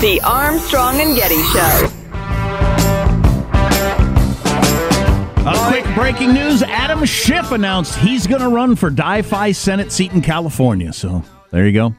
The 0.00 0.20
Armstrong 0.24 1.00
and 1.00 1.16
Getty 1.16 1.42
Show. 1.42 1.85
Breaking 5.96 6.34
news 6.34 6.62
Adam 6.62 7.06
Schiff 7.06 7.52
announced 7.52 7.98
he's 7.98 8.26
going 8.26 8.42
to 8.42 8.50
run 8.50 8.76
for 8.76 8.90
Di-Fi 8.90 9.52
Senate 9.52 9.90
seat 9.90 10.12
in 10.12 10.20
California. 10.20 10.92
So 10.92 11.22
there 11.50 11.66
you 11.66 11.72
go. 11.72 11.94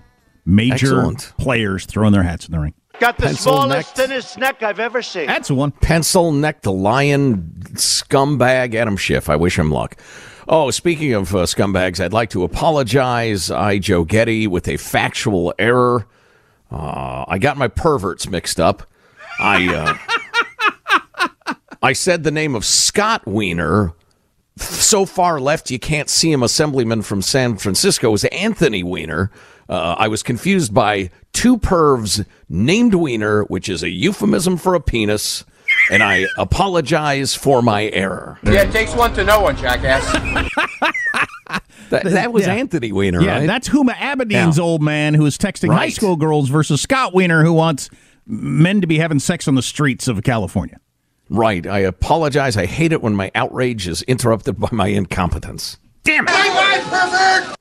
Major 0.45 0.99
Excellent. 0.99 1.33
players 1.39 1.88
throwing 1.88 2.13
their 2.13 2.21
hats 2.21 2.45
in 2.45 2.51
the 2.51 2.60
ring. 2.60 2.75
Got 2.99 3.17
the 3.17 3.23
Pencil 3.23 3.53
smallest, 3.53 3.97
neck. 3.97 4.07
thinnest 4.07 4.38
neck 4.38 4.62
I've 4.62 4.79
ever 4.79 5.01
seen. 5.01 5.25
That's 5.25 5.47
the 5.47 5.55
one. 5.55 5.71
Pencil 5.71 6.31
necked 6.31 6.67
lion 6.67 7.55
scumbag 7.73 8.75
Adam 8.75 8.97
Schiff. 8.97 9.29
I 9.29 9.36
wish 9.36 9.57
him 9.57 9.71
luck. 9.71 9.97
Oh, 10.47 10.69
speaking 10.69 11.13
of 11.13 11.36
uh, 11.36 11.39
scumbags, 11.39 11.99
I'd 11.99 12.13
like 12.13 12.29
to 12.29 12.43
apologize. 12.43 13.49
I, 13.49 13.79
Joe 13.79 14.03
Getty, 14.05 14.45
with 14.45 14.67
a 14.67 14.77
factual 14.77 15.55
error. 15.57 16.05
Uh, 16.71 17.25
I 17.27 17.39
got 17.39 17.57
my 17.57 17.67
perverts 17.67 18.29
mixed 18.29 18.60
up. 18.60 18.83
I 19.39 19.73
uh, 19.73 20.16
I 21.82 21.94
said 21.94 22.24
the 22.24 22.32
name 22.32 22.56
of 22.56 22.66
Scott 22.66 23.26
Wiener. 23.28 23.94
So 24.58 25.06
far 25.06 25.40
left, 25.40 25.70
you 25.70 25.78
can't 25.78 26.10
see 26.10 26.32
him. 26.32 26.42
Assemblyman 26.42 27.04
from 27.04 27.22
San 27.22 27.58
Francisco 27.58 28.12
is 28.13 28.26
Anthony 28.26 28.82
Weiner. 28.84 29.30
Uh, 29.70 29.96
I 29.98 30.08
was 30.08 30.24
confused 30.24 30.74
by 30.74 31.12
two 31.34 31.58
pervs 31.58 32.26
named 32.50 32.96
Wiener, 32.96 33.44
which 33.44 33.70
is 33.70 33.84
a 33.84 33.90
euphemism 33.90 34.58
for 34.58 34.74
a 34.74 34.80
penis, 34.80 35.44
and 35.92 36.02
I 36.02 36.26
apologize 36.40 37.36
for 37.36 37.62
my 37.62 37.86
error. 37.90 38.40
Yeah, 38.44 38.63
it 38.63 38.72
takes 38.72 38.96
one 38.96 39.13
to 39.13 39.24
know 39.24 39.42
one, 39.42 39.58
jackass. 39.58 40.04
That, 41.90 42.04
that 42.04 42.34
was 42.34 42.46
Yeah. 42.46 42.56
Anthony 42.56 42.92
Weiner, 42.92 43.22
Yeah, 43.22 43.38
right? 43.40 43.48
that's 43.48 43.70
Huma 43.70 43.94
Abedin's 43.94 44.58
Yeah. 44.58 44.63
old 44.63 44.82
man 44.82 45.13
who 45.13 45.26
is 45.26 45.38
texting 45.38 45.72
high 45.74 45.88
school 45.88 46.18
girls 46.18 46.50
versus 46.50 46.82
Scott 46.82 47.13
Wiener 47.13 47.46
who 47.46 47.54
wants 47.54 47.90
men 48.26 48.82
to 48.82 48.88
be 48.88 48.98
having 48.98 49.20
sex 49.20 49.48
on 49.48 49.56
the 49.56 49.62
streets 49.62 50.10
of 50.10 50.22
California. 50.24 50.80
Right. 51.30 51.66
I 51.66 51.80
apologize. 51.80 52.58
I 52.58 52.66
hate 52.66 52.92
it 52.92 53.02
when 53.02 53.16
my 53.16 53.32
outrage 53.36 53.88
is 53.88 54.02
interrupted 54.04 54.60
by 54.60 54.70
my 54.72 54.88
incompetence. 54.88 55.78
Damn 56.04 56.26
it! 56.28 57.58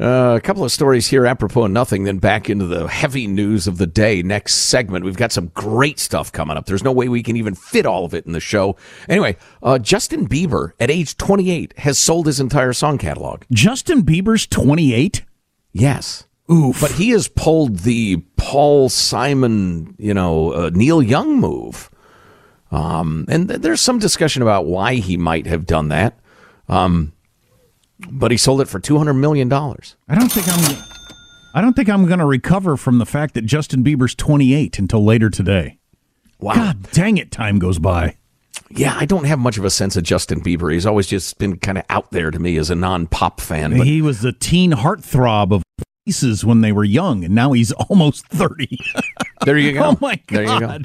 Uh, 0.00 0.34
a 0.34 0.40
couple 0.40 0.64
of 0.64 0.72
stories 0.72 1.08
here 1.08 1.26
apropos 1.26 1.64
of 1.64 1.70
nothing, 1.70 2.04
then 2.04 2.16
back 2.16 2.48
into 2.48 2.64
the 2.64 2.88
heavy 2.88 3.26
news 3.26 3.66
of 3.66 3.76
the 3.76 3.86
day. 3.86 4.22
Next 4.22 4.54
segment, 4.54 5.04
we've 5.04 5.16
got 5.16 5.30
some 5.30 5.48
great 5.48 5.98
stuff 5.98 6.32
coming 6.32 6.56
up. 6.56 6.64
There's 6.64 6.82
no 6.82 6.90
way 6.90 7.10
we 7.10 7.22
can 7.22 7.36
even 7.36 7.54
fit 7.54 7.84
all 7.84 8.06
of 8.06 8.14
it 8.14 8.24
in 8.24 8.32
the 8.32 8.40
show. 8.40 8.76
Anyway, 9.10 9.36
uh, 9.62 9.78
Justin 9.78 10.26
Bieber, 10.26 10.72
at 10.80 10.90
age 10.90 11.18
28, 11.18 11.78
has 11.80 11.98
sold 11.98 12.26
his 12.26 12.40
entire 12.40 12.72
song 12.72 12.96
catalog. 12.96 13.42
Justin 13.52 14.02
Bieber's 14.02 14.46
28? 14.46 15.22
Yes. 15.74 16.24
Oof. 16.50 16.80
But 16.80 16.92
he 16.92 17.10
has 17.10 17.28
pulled 17.28 17.80
the 17.80 18.24
Paul 18.38 18.88
Simon, 18.88 19.94
you 19.98 20.14
know, 20.14 20.52
uh, 20.52 20.70
Neil 20.72 21.02
Young 21.02 21.38
move. 21.38 21.89
Um, 22.70 23.24
and 23.28 23.48
th- 23.48 23.60
there's 23.60 23.80
some 23.80 23.98
discussion 23.98 24.42
about 24.42 24.66
why 24.66 24.94
he 24.96 25.16
might 25.16 25.46
have 25.46 25.66
done 25.66 25.88
that. 25.88 26.18
Um, 26.68 27.12
but 28.08 28.30
he 28.30 28.36
sold 28.36 28.60
it 28.60 28.68
for 28.68 28.80
$200 28.80 29.16
million. 29.16 29.52
I 29.52 30.14
don't 30.14 30.30
think 30.30 30.46
I'm 30.48 30.82
I 31.52 31.60
don't 31.60 31.74
think 31.74 31.88
I'm 31.88 32.06
going 32.06 32.20
to 32.20 32.26
recover 32.26 32.76
from 32.76 32.98
the 32.98 33.06
fact 33.06 33.34
that 33.34 33.42
Justin 33.42 33.82
Bieber's 33.82 34.14
28 34.14 34.78
until 34.78 35.04
later 35.04 35.30
today. 35.30 35.78
Wow. 36.38 36.54
God 36.54 36.90
dang 36.92 37.18
it, 37.18 37.30
time 37.32 37.58
goes 37.58 37.78
by. 37.78 38.16
Yeah, 38.70 38.94
I 38.96 39.04
don't 39.04 39.24
have 39.24 39.40
much 39.40 39.58
of 39.58 39.64
a 39.64 39.70
sense 39.70 39.96
of 39.96 40.04
Justin 40.04 40.40
Bieber. 40.40 40.72
He's 40.72 40.86
always 40.86 41.08
just 41.08 41.38
been 41.38 41.58
kind 41.58 41.76
of 41.76 41.84
out 41.90 42.12
there 42.12 42.30
to 42.30 42.38
me 42.38 42.56
as 42.56 42.70
a 42.70 42.76
non 42.76 43.08
pop 43.08 43.40
fan. 43.40 43.76
But 43.76 43.86
he 43.86 44.00
was 44.00 44.20
the 44.20 44.32
teen 44.32 44.70
heartthrob 44.70 45.52
of 45.52 45.64
pieces 46.06 46.44
when 46.44 46.60
they 46.60 46.70
were 46.70 46.84
young, 46.84 47.24
and 47.24 47.34
now 47.34 47.50
he's 47.52 47.72
almost 47.72 48.26
30. 48.28 48.78
there 49.44 49.58
you 49.58 49.72
go. 49.72 49.82
oh, 49.84 49.98
my 50.00 50.20
god. 50.28 50.36
There 50.36 50.42
you 50.44 50.60
go. 50.60 50.78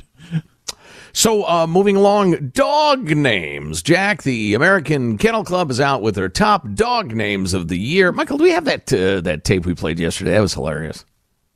God. 1.15 1.17
So, 1.17 1.47
uh, 1.47 1.67
moving 1.67 1.95
along, 1.95 2.49
dog 2.49 3.15
names. 3.15 3.81
Jack, 3.81 4.23
the 4.23 4.53
American 4.53 5.17
Kennel 5.17 5.43
Club 5.43 5.71
is 5.71 5.79
out 5.79 6.01
with 6.01 6.15
their 6.15 6.29
top 6.29 6.73
dog 6.73 7.13
names 7.15 7.53
of 7.53 7.67
the 7.69 7.77
year. 7.79 8.11
Michael, 8.11 8.37
do 8.37 8.43
we 8.43 8.51
have 8.51 8.65
that 8.65 8.91
uh, 8.91 9.21
that 9.21 9.43
tape 9.43 9.65
we 9.65 9.73
played 9.73 9.99
yesterday? 9.99 10.31
That 10.31 10.41
was 10.41 10.53
hilarious. 10.53 11.05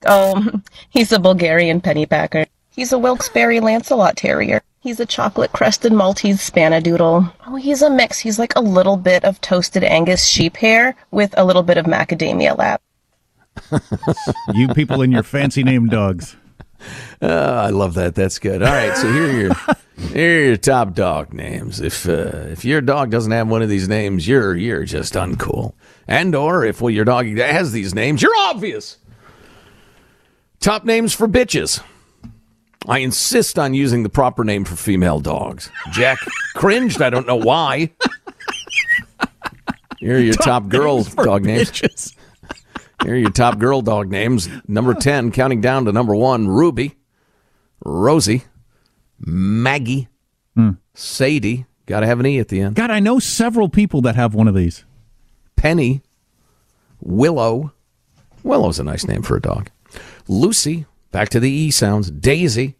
Oh, 0.05 0.61
he's 0.89 1.11
a 1.11 1.19
Bulgarian 1.19 1.81
pennypacker. 1.81 2.47
He's 2.71 2.93
a 2.93 2.99
Wilkes-Barre 2.99 3.59
Lancelot 3.59 4.15
Terrier. 4.15 4.61
He's 4.81 5.01
a 5.01 5.05
chocolate 5.05 5.51
crested 5.51 5.91
Maltese 5.91 6.49
Spanadoodle. 6.49 7.33
Oh, 7.47 7.55
he's 7.57 7.81
a 7.81 7.89
mix. 7.89 8.19
He's 8.19 8.39
like 8.39 8.55
a 8.55 8.61
little 8.61 8.95
bit 8.95 9.25
of 9.25 9.41
toasted 9.41 9.83
Angus 9.83 10.25
sheep 10.25 10.55
hair 10.55 10.95
with 11.11 11.33
a 11.37 11.43
little 11.43 11.63
bit 11.63 11.77
of 11.77 11.85
macadamia 11.85 12.57
lap. 12.57 12.81
you 14.53 14.69
people 14.69 15.01
and 15.01 15.11
your 15.11 15.23
fancy 15.23 15.63
name 15.63 15.87
dogs. 15.87 16.37
Uh, 17.21 17.63
I 17.65 17.69
love 17.69 17.95
that. 17.95 18.15
That's 18.15 18.39
good. 18.39 18.63
All 18.63 18.71
right, 18.71 18.95
so 18.95 19.11
here 19.11 19.23
are 19.27 19.31
your 19.31 19.53
here 20.13 20.39
are 20.41 20.45
your 20.45 20.57
top 20.57 20.93
dog 20.93 21.33
names. 21.33 21.81
If 21.81 22.07
uh, 22.07 22.47
if 22.51 22.63
your 22.63 22.81
dog 22.81 23.11
doesn't 23.11 23.31
have 23.31 23.47
one 23.47 23.61
of 23.61 23.69
these 23.69 23.87
names, 23.87 24.27
you're 24.27 24.55
you're 24.55 24.85
just 24.85 25.13
uncool. 25.13 25.73
And 26.07 26.33
or 26.35 26.65
if 26.65 26.81
well, 26.81 26.89
your 26.89 27.05
dog 27.05 27.25
has 27.37 27.71
these 27.71 27.93
names, 27.93 28.21
you're 28.21 28.35
obvious. 28.37 28.97
Top 30.59 30.85
names 30.85 31.13
for 31.13 31.27
bitches. 31.27 31.81
I 32.87 32.99
insist 32.99 33.59
on 33.59 33.73
using 33.73 34.03
the 34.03 34.09
proper 34.09 34.43
name 34.43 34.65
for 34.65 34.75
female 34.75 35.19
dogs. 35.19 35.69
Jack 35.91 36.17
cringed. 36.55 37.01
I 37.01 37.09
don't 37.09 37.27
know 37.27 37.35
why. 37.35 37.91
Here 39.99 40.15
are 40.15 40.19
your 40.19 40.33
top, 40.33 40.63
top 40.63 40.69
girl 40.69 40.97
names 40.97 41.15
dog 41.15 41.43
bitches. 41.43 41.81
names. 41.81 42.15
Here 43.03 43.13
are 43.13 43.17
your 43.17 43.31
top 43.31 43.59
girl 43.59 43.81
dog 43.81 44.09
names. 44.09 44.49
Number 44.67 44.93
10, 44.93 45.31
counting 45.31 45.61
down 45.61 45.85
to 45.85 45.91
number 45.91 46.15
one 46.15 46.47
Ruby, 46.47 46.95
Rosie, 47.83 48.43
Maggie, 49.19 50.09
hmm. 50.55 50.71
Sadie. 50.93 51.65
Got 51.85 52.01
to 52.01 52.07
have 52.07 52.19
an 52.19 52.25
E 52.27 52.39
at 52.39 52.49
the 52.49 52.61
end. 52.61 52.75
God, 52.75 52.91
I 52.91 52.99
know 52.99 53.17
several 53.17 53.69
people 53.69 54.01
that 54.01 54.15
have 54.15 54.35
one 54.35 54.47
of 54.47 54.53
these. 54.53 54.85
Penny, 55.55 56.03
Willow. 57.01 57.73
Willow's 58.43 58.79
a 58.79 58.83
nice 58.83 59.07
name 59.07 59.23
for 59.23 59.35
a 59.35 59.41
dog. 59.41 59.69
Lucy, 60.27 60.85
back 61.11 61.29
to 61.29 61.39
the 61.39 61.49
E 61.49 61.71
sounds. 61.71 62.11
Daisy, 62.11 62.75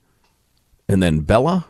and 0.87 1.01
then 1.01 1.21
Bella, 1.21 1.65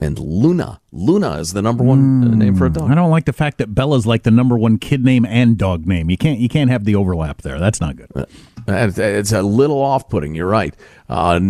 and 0.00 0.18
Luna. 0.18 0.80
Luna 0.92 1.38
is 1.38 1.52
the 1.52 1.62
number 1.62 1.84
one 1.84 2.24
mm, 2.24 2.34
name 2.36 2.56
for 2.56 2.66
a 2.66 2.70
dog. 2.70 2.90
I 2.90 2.94
don't 2.94 3.10
like 3.10 3.26
the 3.26 3.32
fact 3.32 3.58
that 3.58 3.74
Bella's 3.74 4.06
like 4.06 4.22
the 4.22 4.30
number 4.30 4.56
one 4.56 4.78
kid 4.78 5.04
name 5.04 5.26
and 5.26 5.58
dog 5.58 5.86
name. 5.86 6.10
You 6.10 6.16
can't 6.16 6.38
you 6.38 6.48
can't 6.48 6.70
have 6.70 6.84
the 6.84 6.94
overlap 6.94 7.42
there. 7.42 7.58
That's 7.58 7.80
not 7.80 7.96
good. 7.96 8.10
Uh, 8.16 8.26
it's 8.66 9.32
a 9.32 9.42
little 9.42 9.80
off-putting. 9.80 10.34
You're 10.34 10.46
right. 10.46 10.74
Uh, 11.08 11.40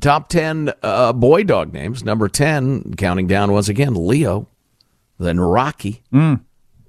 top 0.00 0.28
ten 0.28 0.72
uh, 0.82 1.12
boy 1.12 1.42
dog 1.42 1.72
names. 1.72 2.04
Number 2.04 2.28
ten, 2.28 2.94
counting 2.94 3.26
down 3.26 3.52
once 3.52 3.68
again, 3.68 3.94
Leo, 3.94 4.48
then 5.18 5.40
Rocky, 5.40 6.02
mm. 6.12 6.40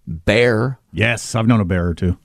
Bear. 0.06 0.80
Yes, 0.92 1.36
I've 1.36 1.48
known 1.48 1.60
a 1.60 1.66
bear 1.66 1.88
or 1.88 1.94
two. 1.94 2.18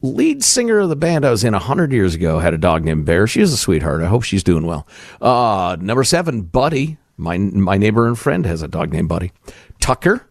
Lead 0.00 0.44
singer 0.44 0.78
of 0.78 0.90
the 0.90 0.96
band 0.96 1.24
I 1.24 1.30
was 1.30 1.42
in 1.42 1.54
a 1.54 1.58
hundred 1.58 1.92
years 1.92 2.14
ago 2.14 2.38
had 2.38 2.54
a 2.54 2.58
dog 2.58 2.84
named 2.84 3.04
Bear. 3.04 3.26
She 3.26 3.40
was 3.40 3.52
a 3.52 3.56
sweetheart. 3.56 4.00
I 4.00 4.06
hope 4.06 4.22
she's 4.22 4.44
doing 4.44 4.64
well. 4.64 4.86
Uh, 5.20 5.76
number 5.80 6.04
seven, 6.04 6.42
Buddy. 6.42 6.98
My 7.22 7.38
my 7.38 7.78
neighbor 7.78 8.08
and 8.08 8.18
friend 8.18 8.44
has 8.46 8.62
a 8.62 8.68
dog 8.68 8.92
named 8.92 9.08
Buddy. 9.08 9.32
Tucker. 9.80 10.28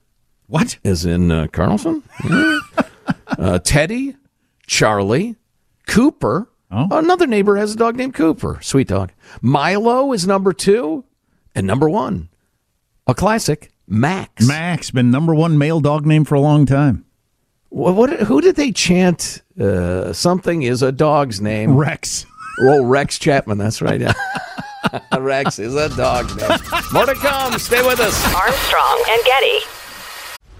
What 0.47 0.77
is 0.84 1.06
in 1.06 1.32
uh, 1.32 1.47
Carlson? 1.47 2.04
uh, 3.27 3.60
Teddy, 3.60 4.17
Charlie, 4.67 5.38
Cooper. 5.88 6.49
Oh. 6.69 6.88
Another 6.91 7.25
neighbor 7.25 7.56
has 7.56 7.73
a 7.73 7.77
dog 7.77 7.95
named 7.95 8.13
Cooper. 8.13 8.60
Sweet 8.62 8.89
dog. 8.89 9.13
Milo 9.41 10.12
is 10.12 10.27
number 10.27 10.51
two, 10.51 11.06
and 11.56 11.65
number 11.65 11.89
one, 11.89 12.27
a 13.08 13.13
classic, 13.13 13.71
Max. 13.88 14.45
Max 14.45 14.91
been 14.91 15.10
number 15.10 15.34
one 15.34 15.58
male 15.58 15.80
dog 15.80 16.06
name 16.06 16.25
for 16.25 16.36
a 16.36 16.41
long 16.41 16.65
time. 16.65 17.06
What? 17.69 17.95
what 17.95 18.10
who 18.21 18.41
did 18.41 18.58
they 18.58 18.73
chant? 18.73 19.41
Uh, 19.58 20.12
something 20.12 20.63
is 20.63 20.82
a 20.82 20.91
dog's 20.91 21.39
name. 21.39 21.77
Rex. 21.77 22.25
Oh, 22.60 22.84
Rex 22.84 23.17
Chapman. 23.17 23.58
That's 23.58 23.82
right. 23.82 24.01
Yeah. 24.01 24.13
Rex 25.20 25.60
is 25.60 25.76
a 25.76 25.89
dog 25.96 26.28
name. 26.38 26.60
More 26.91 27.06
to 27.06 27.15
come. 27.15 27.58
Stay 27.60 27.82
with 27.86 28.00
us. 28.00 28.15
Armstrong 28.36 29.04
and 29.10 29.24
Getty. 29.26 29.81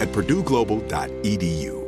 at 0.00 0.08
purdueglobal.edu 0.08 1.86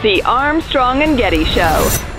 The 0.00 0.22
Armstrong 0.22 1.02
and 1.02 1.18
Getty 1.18 1.44
Show. 1.44 2.17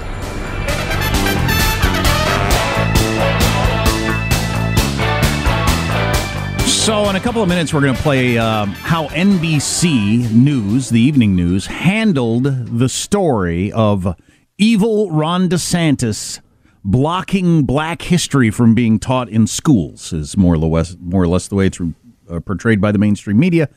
So, 6.80 7.08
in 7.08 7.15
a 7.15 7.20
couple 7.20 7.44
of 7.44 7.50
minutes, 7.50 7.72
we're 7.72 7.82
going 7.82 7.94
to 7.94 8.02
play 8.02 8.38
um, 8.38 8.72
how 8.72 9.10
NBC 9.10 10.32
News, 10.32 10.89
the 10.89 11.00
evening 11.00 11.36
news, 11.36 11.68
handled 11.68 12.46
the 12.46 12.88
story 12.88 13.72
of 13.74 14.15
evil 14.58 15.12
Ron 15.12 15.50
DeSantis 15.50 16.39
blocking 16.84 17.63
black 17.63 18.02
history 18.04 18.50
from 18.50 18.74
being 18.74 18.98
taught 18.98 19.30
in 19.30 19.46
schools, 19.46 20.13
is 20.13 20.36
more 20.36 20.56
or 20.56 20.58
less, 20.58 20.96
more 21.00 21.22
or 21.22 21.28
less 21.28 21.50
the 21.50 21.56
way 21.56 21.68
it's 21.68 21.80
uh, 21.80 22.39
portrayed 22.39 22.82
by 22.82 22.92
the 22.92 22.98
mainstream 22.98 23.38
media. 23.38 23.70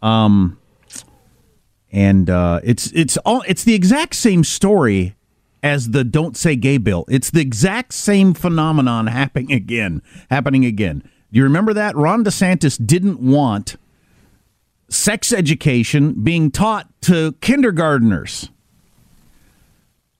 Um, 0.00 0.56
and 1.92 2.30
uh, 2.30 2.60
it's 2.62 2.90
it's 2.92 3.16
all 3.18 3.42
it's 3.48 3.64
the 3.64 3.74
exact 3.74 4.14
same 4.14 4.44
story 4.44 5.16
as 5.62 5.90
the 5.90 6.04
"Don't 6.04 6.36
Say 6.36 6.56
Gay" 6.56 6.78
bill. 6.78 7.04
It's 7.08 7.28
the 7.28 7.40
exact 7.40 7.92
same 7.92 8.32
phenomenon 8.34 9.08
happening 9.08 9.52
again, 9.52 10.00
happening 10.30 10.64
again. 10.64 11.02
Do 11.32 11.38
you 11.38 11.44
remember 11.44 11.72
that? 11.74 11.96
Ron 11.96 12.24
DeSantis 12.24 12.84
didn't 12.84 13.20
want 13.20 13.76
sex 14.88 15.32
education 15.32 16.24
being 16.24 16.50
taught 16.50 16.88
to 17.02 17.32
kindergarteners. 17.40 18.48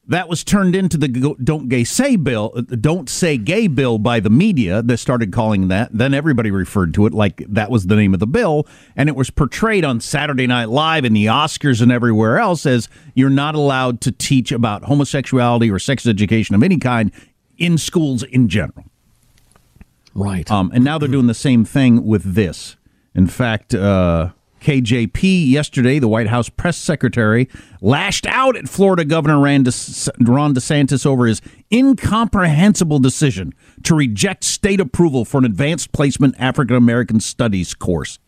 That 0.06 0.28
was 0.28 0.42
turned 0.42 0.74
into 0.74 0.96
the 0.96 1.06
"Don't 1.06 1.68
Gay 1.68 1.84
Say" 1.84 2.16
bill, 2.16 2.52
uh, 2.56 2.62
"Don't 2.62 3.08
Say 3.08 3.38
Gay" 3.38 3.68
bill 3.68 3.98
by 3.98 4.18
the 4.18 4.30
media. 4.30 4.82
That 4.82 4.98
started 4.98 5.32
calling 5.32 5.68
that. 5.68 5.90
Then 5.92 6.14
everybody 6.14 6.50
referred 6.50 6.94
to 6.94 7.06
it 7.06 7.14
like 7.14 7.44
that 7.48 7.70
was 7.70 7.86
the 7.86 7.94
name 7.94 8.12
of 8.12 8.18
the 8.18 8.26
bill, 8.26 8.66
and 8.96 9.08
it 9.08 9.14
was 9.14 9.30
portrayed 9.30 9.84
on 9.84 10.00
Saturday 10.00 10.48
Night 10.48 10.68
Live 10.68 11.04
and 11.04 11.14
the 11.14 11.26
Oscars 11.26 11.80
and 11.80 11.92
everywhere 11.92 12.38
else 12.38 12.66
as 12.66 12.88
you're 13.14 13.30
not 13.30 13.54
allowed 13.54 14.00
to 14.00 14.10
teach 14.10 14.50
about 14.50 14.82
homosexuality 14.84 15.70
or 15.70 15.78
sex 15.78 16.06
education 16.06 16.56
of 16.56 16.64
any 16.64 16.78
kind 16.78 17.12
in 17.56 17.78
schools 17.78 18.24
in 18.24 18.48
general. 18.48 18.89
Right. 20.14 20.50
Um, 20.50 20.70
and 20.74 20.84
now 20.84 20.98
they're 20.98 21.08
doing 21.08 21.26
the 21.26 21.34
same 21.34 21.64
thing 21.64 22.04
with 22.04 22.34
this. 22.34 22.76
In 23.14 23.26
fact, 23.26 23.74
uh, 23.74 24.30
KJP 24.60 25.48
yesterday, 25.48 25.98
the 25.98 26.08
White 26.08 26.26
House 26.26 26.48
press 26.48 26.76
secretary, 26.76 27.48
lashed 27.80 28.26
out 28.26 28.56
at 28.56 28.68
Florida 28.68 29.04
Governor 29.04 29.40
Ron 29.40 29.64
DeSantis 29.64 31.06
over 31.06 31.26
his 31.26 31.40
incomprehensible 31.72 32.98
decision 32.98 33.54
to 33.84 33.94
reject 33.94 34.44
state 34.44 34.80
approval 34.80 35.24
for 35.24 35.38
an 35.38 35.44
advanced 35.44 35.92
placement 35.92 36.34
African 36.38 36.76
American 36.76 37.20
studies 37.20 37.74
course. 37.74 38.18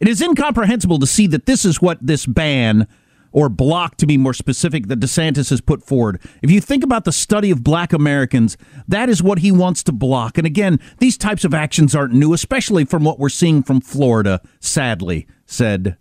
It 0.00 0.08
is 0.08 0.20
incomprehensible 0.20 0.98
to 0.98 1.06
see 1.06 1.26
that 1.28 1.46
this 1.46 1.64
is 1.64 1.80
what 1.80 1.98
this 2.04 2.26
ban 2.26 2.88
or 3.34 3.48
block, 3.48 3.96
to 3.96 4.06
be 4.06 4.16
more 4.16 4.32
specific, 4.32 4.86
that 4.86 5.00
DeSantis 5.00 5.50
has 5.50 5.60
put 5.60 5.82
forward. 5.82 6.20
If 6.40 6.52
you 6.52 6.60
think 6.60 6.84
about 6.84 7.04
the 7.04 7.10
study 7.10 7.50
of 7.50 7.64
black 7.64 7.92
Americans, 7.92 8.56
that 8.86 9.08
is 9.08 9.24
what 9.24 9.40
he 9.40 9.50
wants 9.50 9.82
to 9.82 9.92
block. 9.92 10.38
And 10.38 10.46
again, 10.46 10.78
these 10.98 11.18
types 11.18 11.44
of 11.44 11.52
actions 11.52 11.96
aren't 11.96 12.14
new, 12.14 12.32
especially 12.32 12.84
from 12.84 13.02
what 13.02 13.18
we're 13.18 13.28
seeing 13.28 13.64
from 13.64 13.80
Florida, 13.80 14.40
sadly, 14.60 15.26
said 15.46 15.98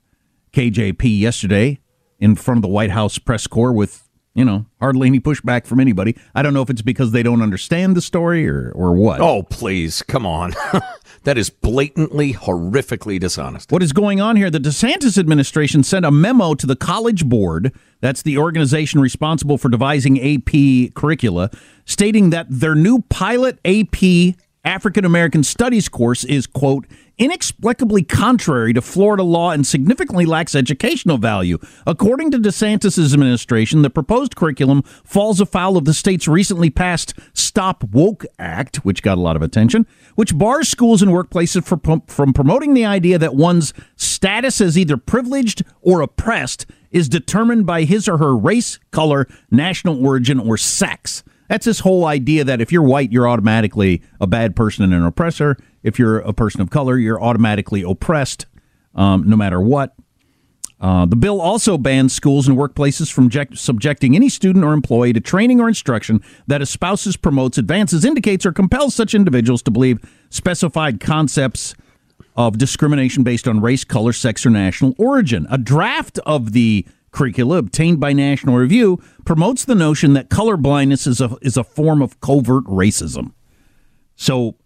KJP 0.54 1.20
yesterday 1.20 1.80
in 2.20 2.36
front 2.36 2.60
of 2.60 2.62
the 2.62 2.68
White 2.68 2.92
House 2.92 3.18
press 3.18 3.48
corps 3.48 3.74
with, 3.74 4.08
you 4.36 4.46
know, 4.46 4.68
hardly 4.80 5.08
any 5.08 5.20
pushback 5.20 5.66
from 5.66 5.80
anybody. 5.80 6.16
I 6.36 6.44
don't 6.44 6.54
know 6.54 6.62
if 6.62 6.70
it's 6.70 6.84
because 6.84 7.14
they 7.14 7.24
don't 7.24 7.42
understand 7.42 7.98
the 7.98 8.02
story 8.02 8.48
or, 8.48 8.72
or 8.76 8.94
what. 8.94 9.22
Oh, 9.22 9.42
please, 9.42 10.04
come 10.04 10.28
on. 10.28 10.54
That 11.24 11.38
is 11.38 11.50
blatantly, 11.50 12.34
horrifically 12.34 13.20
dishonest. 13.20 13.72
What 13.72 13.82
is 13.82 13.94
going 13.94 14.20
on 14.20 14.36
here? 14.36 14.50
The 14.50 14.60
DeSantis 14.60 15.18
administration 15.18 15.84
sent 15.84 16.06
a 16.06 16.12
memo 16.12 16.54
to 16.56 16.68
the 16.68 16.76
College 16.76 17.26
Board, 17.26 17.74
that's 18.02 18.22
the 18.22 18.38
organization 18.38 19.00
responsible 19.00 19.58
for 19.58 19.70
devising 19.70 20.20
AP 20.20 20.94
curricula, 20.94 21.50
stating 21.86 22.32
that 22.32 22.48
their 22.50 22.76
new 22.76 23.00
pilot 23.04 23.58
AP 23.64 24.36
African 24.66 25.04
American 25.04 25.44
Studies 25.44 25.90
course 25.90 26.24
is, 26.24 26.48
quote, 26.48 26.86
inexplicably 27.18 28.02
contrary 28.02 28.74
to 28.74 28.82
Florida 28.82 29.22
law 29.24 29.52
and 29.52 29.68
significantly 29.68 30.26
lacks 30.26 30.56
educational 30.56 31.18
value. 31.18 31.58
According 31.86 32.32
to 32.32 32.40
DeSantis' 32.40 33.14
administration, 33.14 33.82
the 33.82 33.90
proposed 33.90 34.36
curriculum 34.36 34.82
falls 35.04 35.42
afoul 35.42 35.78
of 35.78 35.86
the 35.86 35.94
state's 35.94 36.28
recently 36.28 36.70
passed 36.70 37.14
Stop 37.34 37.84
Woke 37.84 38.26
Act, 38.40 38.78
which 38.78 39.04
got 39.04 39.18
a 39.18 39.22
lot 39.22 39.36
of 39.36 39.42
attention, 39.42 39.86
which 40.16 40.38
bars 40.38 40.70
schools 40.70 41.02
and 41.02 41.12
workplaces 41.12 41.64
from 42.08 42.34
promoting 42.34 42.74
the 42.74 42.86
idea 42.86 43.18
that 43.18 43.36
one's 43.36 43.74
status 43.96 44.62
as 44.62 44.78
either 44.78 44.98
privileged 44.98 45.64
or 45.82 46.02
oppressed 46.02 46.66
is 46.92 47.10
determined 47.10 47.66
by 47.66 47.84
his 47.84 48.08
or 48.08 48.18
her 48.20 48.36
race, 48.36 48.80
color, 48.92 49.28
national 49.52 50.06
origin, 50.06 50.40
or 50.40 50.58
sex. 50.58 51.24
That's 51.50 51.66
this 51.66 51.80
whole 51.80 52.06
idea 52.06 52.44
that 52.44 52.62
if 52.62 52.72
you're 52.72 52.84
white, 52.84 53.12
you're 53.12 53.28
automatically 53.28 54.02
a 54.22 54.28
bad 54.28 54.56
person 54.56 54.84
and 54.86 54.94
an 54.94 55.04
oppressor. 55.04 55.58
If 55.82 56.00
you're 56.00 56.20
a 56.20 56.34
person 56.34 56.62
of 56.62 56.70
color, 56.70 56.98
you're 56.98 57.22
automatically 57.22 57.84
oppressed, 57.84 58.46
um, 58.96 59.30
no 59.30 59.36
matter 59.36 59.60
what. 59.60 59.94
Uh, 60.84 61.06
the 61.06 61.16
bill 61.16 61.40
also 61.40 61.78
bans 61.78 62.14
schools 62.14 62.46
and 62.46 62.58
workplaces 62.58 63.10
from 63.10 63.32
subjecting 63.56 64.18
any 64.18 64.28
student 64.28 64.66
or 64.66 64.74
employee 64.74 65.14
to 65.14 65.22
training 65.22 65.62
or 65.62 65.70
instruction 65.70 66.22
that 66.46 66.62
espouses, 66.62 67.16
promotes, 67.16 67.58
advances, 67.58 68.04
indicates, 68.04 68.46
or 68.46 68.52
compels 68.52 68.94
such 68.94 69.16
individuals 69.16 69.62
to 69.62 69.72
believe 69.72 69.98
specified 70.30 71.00
concepts 71.00 71.74
of 72.36 72.58
discrimination 72.58 73.24
based 73.24 73.48
on 73.48 73.62
race, 73.62 73.86
color, 73.86 74.12
sex, 74.12 74.46
or 74.46 74.50
national 74.50 74.94
origin. 74.98 75.48
A 75.50 75.58
draft 75.58 76.20
of 76.26 76.52
the 76.52 76.86
curricula 77.12 77.60
obtained 77.60 78.02
by 78.02 78.12
National 78.12 78.58
Review 78.58 79.02
promotes 79.24 79.64
the 79.64 79.76
notion 79.76 80.12
that 80.14 80.30
color 80.30 80.58
blindness 80.58 81.08
is 81.08 81.22
a, 81.22 81.38
is 81.42 81.56
a 81.56 81.64
form 81.64 82.02
of 82.02 82.20
covert 82.20 82.66
racism. 82.66 83.32
So, 84.18 84.58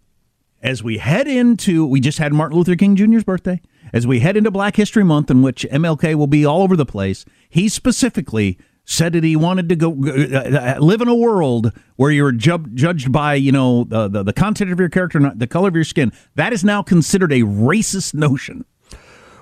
as 0.60 0.82
we 0.82 0.98
head 0.98 1.28
into, 1.28 1.86
we 1.86 2.00
just 2.00 2.18
had 2.18 2.32
Martin 2.32 2.58
Luther 2.58 2.74
King 2.74 2.96
Jr.'s 2.96 3.22
birthday. 3.22 3.60
As 3.92 4.06
we 4.06 4.20
head 4.20 4.36
into 4.36 4.50
Black 4.50 4.76
History 4.76 5.04
Month, 5.04 5.30
in 5.30 5.42
which 5.42 5.66
MLK 5.70 6.14
will 6.14 6.26
be 6.26 6.44
all 6.44 6.62
over 6.62 6.76
the 6.76 6.86
place, 6.86 7.24
he 7.48 7.68
specifically 7.68 8.58
said 8.84 9.12
that 9.12 9.22
he 9.22 9.36
wanted 9.36 9.68
to 9.68 9.76
go 9.76 9.92
uh, 10.06 10.76
uh, 10.76 10.80
live 10.80 11.02
in 11.02 11.08
a 11.08 11.14
world 11.14 11.72
where 11.96 12.10
you're 12.10 12.32
ju- 12.32 12.66
judged 12.72 13.12
by 13.12 13.34
you 13.34 13.52
know 13.52 13.84
the, 13.84 14.08
the, 14.08 14.22
the 14.22 14.32
content 14.32 14.72
of 14.72 14.80
your 14.80 14.88
character, 14.88 15.20
not 15.20 15.38
the 15.38 15.46
color 15.46 15.68
of 15.68 15.74
your 15.74 15.84
skin. 15.84 16.10
That 16.36 16.52
is 16.52 16.64
now 16.64 16.82
considered 16.82 17.32
a 17.32 17.42
racist 17.42 18.14
notion. 18.14 18.64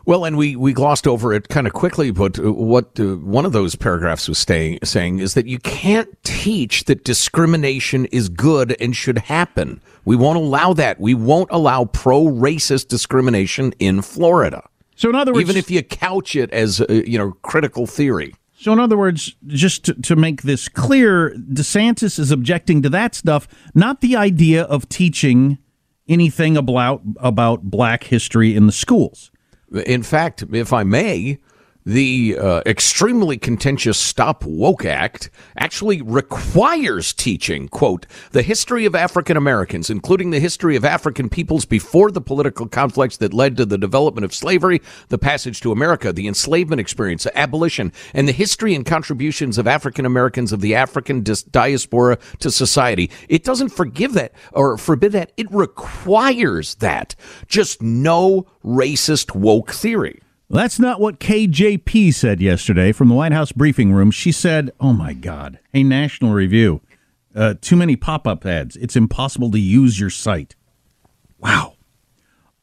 Well, 0.07 0.25
and 0.25 0.39
we, 0.39 0.55
we 0.55 0.73
glossed 0.73 1.09
over 1.09 1.33
it 1.33 1.49
kind 1.49 1.67
of 1.67 1.73
quickly, 1.73 2.13
but 2.13 2.39
what 2.39 2.99
uh, 3.01 3.17
one 3.17 3.45
of 3.45 3.51
those 3.51 3.75
paragraphs 3.75 4.29
was 4.29 4.39
stay, 4.39 4.79
saying 4.85 5.19
is 5.19 5.35
that 5.35 5.47
you 5.47 5.59
can't 5.59 6.09
teach 6.23 6.85
that 6.85 7.03
discrimination 7.03 8.07
is 8.07 8.29
good 8.29 8.77
and 8.81 8.95
should 8.95 9.19
happen. 9.19 9.81
We 10.05 10.15
won't 10.15 10.39
allow 10.39 10.73
that. 10.75 11.01
We 11.01 11.15
won't 11.15 11.49
allow 11.51 11.87
pro 11.87 12.23
racist 12.23 12.87
discrimination 12.87 13.75
in 13.81 14.01
Florida. 14.01 14.69
So, 14.95 15.09
in 15.09 15.17
other 15.17 15.33
words, 15.33 15.43
even 15.43 15.57
if 15.57 15.73
you 15.73 15.83
couch 15.83 16.37
it 16.37 16.53
as 16.53 16.81
uh, 16.81 16.87
you 16.89 17.19
know 17.19 17.33
critical 17.43 17.89
theory. 17.89 18.33
So, 18.57 18.73
in 18.73 18.79
other 18.79 18.97
words, 18.97 19.35
just 19.49 19.87
to, 19.87 19.95
to 20.03 20.15
make 20.15 20.43
this 20.43 20.69
clear, 20.69 21.31
DeSantis 21.31 22.21
is 22.21 22.31
objecting 22.31 22.81
to 22.83 22.89
that 22.91 23.17
stuff, 23.17 23.49
not 23.75 24.01
the 24.01 24.15
idea 24.15 24.63
of 24.63 24.89
teaching 24.89 25.59
anything 26.09 26.57
about 26.57 27.03
about 27.17 27.65
black 27.65 28.05
history 28.05 28.55
in 28.55 28.67
the 28.67 28.73
schools. 28.73 29.33
In 29.73 30.03
fact, 30.03 30.45
if 30.53 30.73
I 30.73 30.85
may, 30.85 31.39
the 31.87 32.37
uh, 32.37 32.63
extremely 32.67 33.39
contentious 33.39 33.97
Stop 33.97 34.45
Woke 34.45 34.85
Act 34.85 35.31
actually 35.57 36.03
requires 36.03 37.13
teaching, 37.13 37.69
quote, 37.69 38.07
the 38.33 38.43
history 38.43 38.85
of 38.87 38.97
African 38.97 39.37
Americans, 39.37 39.89
including 39.89 40.31
the 40.31 40.41
history 40.41 40.75
of 40.75 40.85
African 40.85 41.29
peoples 41.29 41.65
before 41.65 42.11
the 42.11 42.21
political 42.21 42.67
conflicts 42.67 43.19
that 43.19 43.33
led 43.33 43.57
to 43.57 43.65
the 43.65 43.79
development 43.79 44.25
of 44.25 44.35
slavery, 44.35 44.83
the 45.11 45.17
passage 45.17 45.61
to 45.61 45.71
America, 45.71 46.13
the 46.13 46.27
enslavement 46.27 46.81
experience, 46.81 47.25
abolition, 47.37 47.93
and 48.13 48.27
the 48.27 48.33
history 48.33 48.75
and 48.75 48.85
contributions 48.85 49.57
of 49.57 49.69
African 49.69 50.05
Americans 50.05 50.53
of 50.53 50.61
the 50.61 50.75
African 50.75 51.23
dis- 51.23 51.45
diaspora 51.45 52.19
to 52.41 52.51
society. 52.51 53.09
It 53.29 53.45
doesn't 53.45 53.69
forgive 53.69 54.13
that 54.15 54.33
or 54.53 54.77
forbid 54.77 55.13
that. 55.13 55.31
It 55.37 55.47
requires 55.53 56.75
that. 56.77 57.15
Just 57.47 57.81
no 57.81 58.47
racist 58.65 59.37
woke 59.37 59.71
theory. 59.71 60.21
That's 60.49 60.79
not 60.79 61.01
what 61.01 61.19
KJP 61.19 62.15
said 62.15 62.41
yesterday 62.41 62.93
from 62.93 63.09
the 63.09 63.15
White 63.15 63.33
House 63.33 63.51
briefing 63.51 63.93
room. 63.93 64.13
She 64.13 64.31
said, 64.31 64.71
Oh 64.79 64.93
my 64.93 65.13
God, 65.13 65.59
a 65.75 65.83
National 65.83 66.33
Review, 66.33 66.83
uh, 67.35 67.55
too 67.61 67.75
many 67.75 67.97
pop 67.97 68.29
up 68.29 68.47
ads. 68.47 68.77
It's 68.77 68.95
impossible 68.95 69.51
to 69.51 69.59
use 69.59 69.99
your 69.99 70.11
site. 70.11 70.55
Wow. 71.39 71.76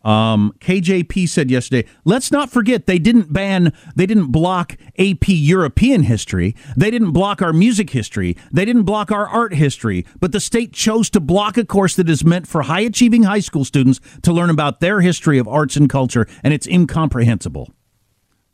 Um, 0.03 0.53
KJP 0.59 1.29
said 1.29 1.49
yesterday, 1.49 1.87
let's 2.03 2.31
not 2.31 2.49
forget 2.49 2.87
they 2.87 2.99
didn't 2.99 3.31
ban, 3.31 3.71
they 3.95 4.05
didn't 4.05 4.31
block 4.31 4.75
AP 4.99 5.29
European 5.29 6.03
history. 6.03 6.55
They 6.75 6.91
didn't 6.91 7.11
block 7.11 7.41
our 7.41 7.53
music 7.53 7.91
history. 7.91 8.35
They 8.51 8.65
didn't 8.65 8.83
block 8.83 9.11
our 9.11 9.27
art 9.27 9.53
history. 9.53 10.05
But 10.19 10.33
the 10.33 10.41
state 10.41 10.73
chose 10.73 11.09
to 11.11 11.19
block 11.19 11.57
a 11.57 11.65
course 11.65 11.95
that 11.95 12.09
is 12.09 12.25
meant 12.25 12.47
for 12.47 12.63
high 12.63 12.81
achieving 12.81 13.23
high 13.23 13.39
school 13.39 13.63
students 13.63 14.01
to 14.23 14.33
learn 14.33 14.49
about 14.49 14.81
their 14.81 14.99
history 15.01 15.37
of 15.37 15.47
arts 15.47 15.77
and 15.77 15.89
culture, 15.89 16.27
and 16.43 16.53
it's 16.53 16.67
incomprehensible. 16.67 17.71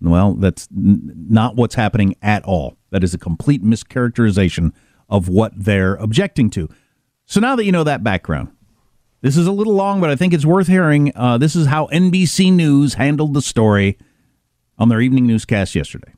Well, 0.02 0.36
that's 0.36 0.68
n- 0.76 1.28
not 1.30 1.56
what's 1.56 1.76
happening 1.76 2.16
at 2.22 2.44
all. 2.46 2.78
That 2.92 3.04
is 3.04 3.14
a 3.14 3.18
complete 3.18 3.64
mischaracterization 3.64 4.72
of 5.10 5.28
what 5.28 5.52
they're 5.56 5.96
objecting 5.96 6.50
to. 6.52 6.70
So 7.26 7.40
now 7.40 7.56
that 7.56 7.66
you 7.66 7.72
know 7.72 7.84
that 7.84 8.04
background, 8.04 8.50
this 9.22 9.36
is 9.36 9.48
a 9.48 9.52
little 9.52 9.74
long, 9.74 10.00
but 10.00 10.10
I 10.10 10.16
think 10.16 10.34
it's 10.34 10.46
worth 10.46 10.68
hearing. 10.68 11.12
Uh, 11.16 11.38
this 11.38 11.56
is 11.56 11.68
how 11.68 11.88
NBC 11.88 12.54
News 12.54 12.94
handled 12.94 13.34
the 13.34 13.42
story 13.42 13.98
on 14.78 14.90
their 14.90 15.02
evening 15.02 15.28
newscast 15.28 15.76
yesterday. 15.76 16.14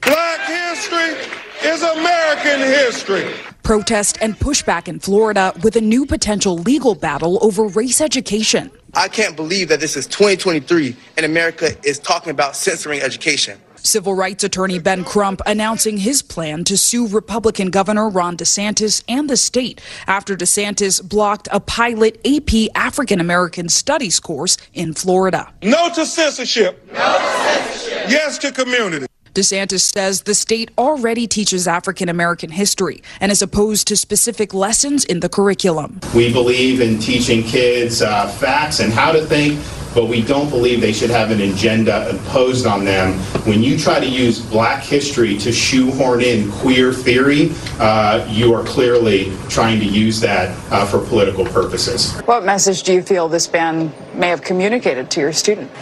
Black 0.00 0.40
history 0.40 1.28
is 1.64 1.82
American 1.82 2.60
history. 2.60 3.32
Protest 3.64 4.18
and 4.20 4.38
pushback 4.38 4.88
in 4.88 5.00
Florida 5.00 5.52
with 5.62 5.74
a 5.76 5.80
new 5.80 6.06
potential 6.06 6.58
legal 6.58 6.94
battle 6.94 7.38
over 7.42 7.64
race 7.64 8.00
education. 8.00 8.70
I 8.94 9.08
can't 9.08 9.34
believe 9.34 9.68
that 9.68 9.80
this 9.80 9.96
is 9.96 10.06
2023 10.06 10.94
and 11.16 11.26
America 11.26 11.70
is 11.82 11.98
talking 11.98 12.30
about 12.30 12.54
censoring 12.54 13.00
education. 13.00 13.58
Civil 13.84 14.14
rights 14.14 14.42
attorney 14.42 14.78
Ben 14.78 15.04
Crump 15.04 15.42
announcing 15.44 15.98
his 15.98 16.22
plan 16.22 16.64
to 16.64 16.76
sue 16.76 17.06
Republican 17.06 17.68
Governor 17.68 18.08
Ron 18.08 18.34
DeSantis 18.36 19.04
and 19.06 19.28
the 19.28 19.36
state 19.36 19.78
after 20.06 20.34
DeSantis 20.36 21.06
blocked 21.06 21.48
a 21.52 21.60
pilot 21.60 22.18
AP 22.26 22.70
African 22.74 23.20
American 23.20 23.68
Studies 23.68 24.18
course 24.20 24.56
in 24.72 24.94
Florida. 24.94 25.52
No 25.62 25.90
to 25.94 26.06
censorship. 26.06 26.82
No 26.92 26.94
to 26.94 27.36
censorship. 27.36 28.10
Yes 28.10 28.38
to 28.38 28.52
community. 28.52 29.06
DeSantis 29.34 29.80
says 29.80 30.22
the 30.22 30.34
state 30.34 30.70
already 30.78 31.26
teaches 31.26 31.66
African 31.66 32.08
American 32.08 32.50
history 32.50 33.02
and 33.20 33.32
is 33.32 33.42
opposed 33.42 33.88
to 33.88 33.96
specific 33.96 34.54
lessons 34.54 35.04
in 35.04 35.18
the 35.18 35.28
curriculum. 35.28 35.98
We 36.14 36.32
believe 36.32 36.80
in 36.80 37.00
teaching 37.00 37.42
kids 37.42 38.00
uh, 38.00 38.28
facts 38.28 38.78
and 38.78 38.92
how 38.92 39.10
to 39.10 39.26
think, 39.26 39.58
but 39.92 40.06
we 40.06 40.22
don't 40.22 40.50
believe 40.50 40.80
they 40.80 40.92
should 40.92 41.10
have 41.10 41.32
an 41.32 41.40
agenda 41.40 42.10
imposed 42.10 42.64
on 42.64 42.84
them. 42.84 43.14
When 43.44 43.60
you 43.60 43.76
try 43.76 43.98
to 43.98 44.06
use 44.06 44.40
black 44.40 44.84
history 44.84 45.36
to 45.38 45.50
shoehorn 45.50 46.20
in 46.20 46.52
queer 46.52 46.92
theory, 46.92 47.50
uh, 47.80 48.24
you 48.30 48.54
are 48.54 48.62
clearly 48.62 49.36
trying 49.48 49.80
to 49.80 49.86
use 49.86 50.20
that 50.20 50.56
uh, 50.70 50.86
for 50.86 51.04
political 51.04 51.44
purposes. 51.44 52.20
What 52.20 52.44
message 52.44 52.84
do 52.84 52.92
you 52.92 53.02
feel 53.02 53.28
this 53.28 53.48
ban 53.48 53.92
may 54.14 54.28
have 54.28 54.42
communicated 54.42 55.10
to 55.10 55.20
your 55.20 55.32
student? 55.32 55.72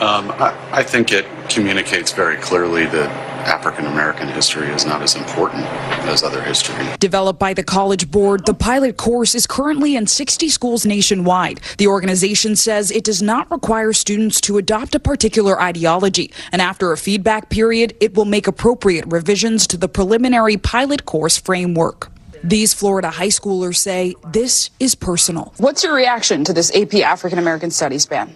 Um, 0.00 0.30
I, 0.32 0.56
I, 0.72 0.82
think 0.82 1.12
it 1.12 1.26
communicates 1.50 2.10
very 2.12 2.38
clearly 2.38 2.86
that 2.86 3.10
African 3.46 3.84
American 3.84 4.28
history 4.28 4.68
is 4.68 4.86
not 4.86 5.02
as 5.02 5.14
important 5.14 5.66
as 6.08 6.22
other 6.22 6.42
history. 6.42 6.86
Developed 6.98 7.38
by 7.38 7.52
the 7.52 7.62
College 7.62 8.10
Board, 8.10 8.46
the 8.46 8.54
pilot 8.54 8.96
course 8.96 9.34
is 9.34 9.46
currently 9.46 9.96
in 9.96 10.06
60 10.06 10.48
schools 10.48 10.86
nationwide. 10.86 11.60
The 11.76 11.86
organization 11.86 12.56
says 12.56 12.90
it 12.90 13.04
does 13.04 13.20
not 13.20 13.50
require 13.50 13.92
students 13.92 14.40
to 14.42 14.56
adopt 14.56 14.94
a 14.94 15.00
particular 15.00 15.60
ideology, 15.60 16.32
and 16.50 16.62
after 16.62 16.92
a 16.92 16.96
feedback 16.96 17.50
period, 17.50 17.94
it 18.00 18.14
will 18.14 18.24
make 18.24 18.46
appropriate 18.46 19.04
revisions 19.06 19.66
to 19.66 19.76
the 19.76 19.88
preliminary 19.88 20.56
pilot 20.56 21.04
course 21.04 21.36
framework. 21.36 22.10
These 22.42 22.72
Florida 22.72 23.10
high 23.10 23.28
schoolers 23.28 23.76
say 23.76 24.14
this 24.28 24.70
is 24.80 24.94
personal. 24.94 25.52
What's 25.58 25.84
your 25.84 25.94
reaction 25.94 26.42
to 26.44 26.54
this 26.54 26.74
AP 26.74 26.94
African 26.94 27.38
American 27.38 27.70
Studies 27.70 28.06
ban? 28.06 28.34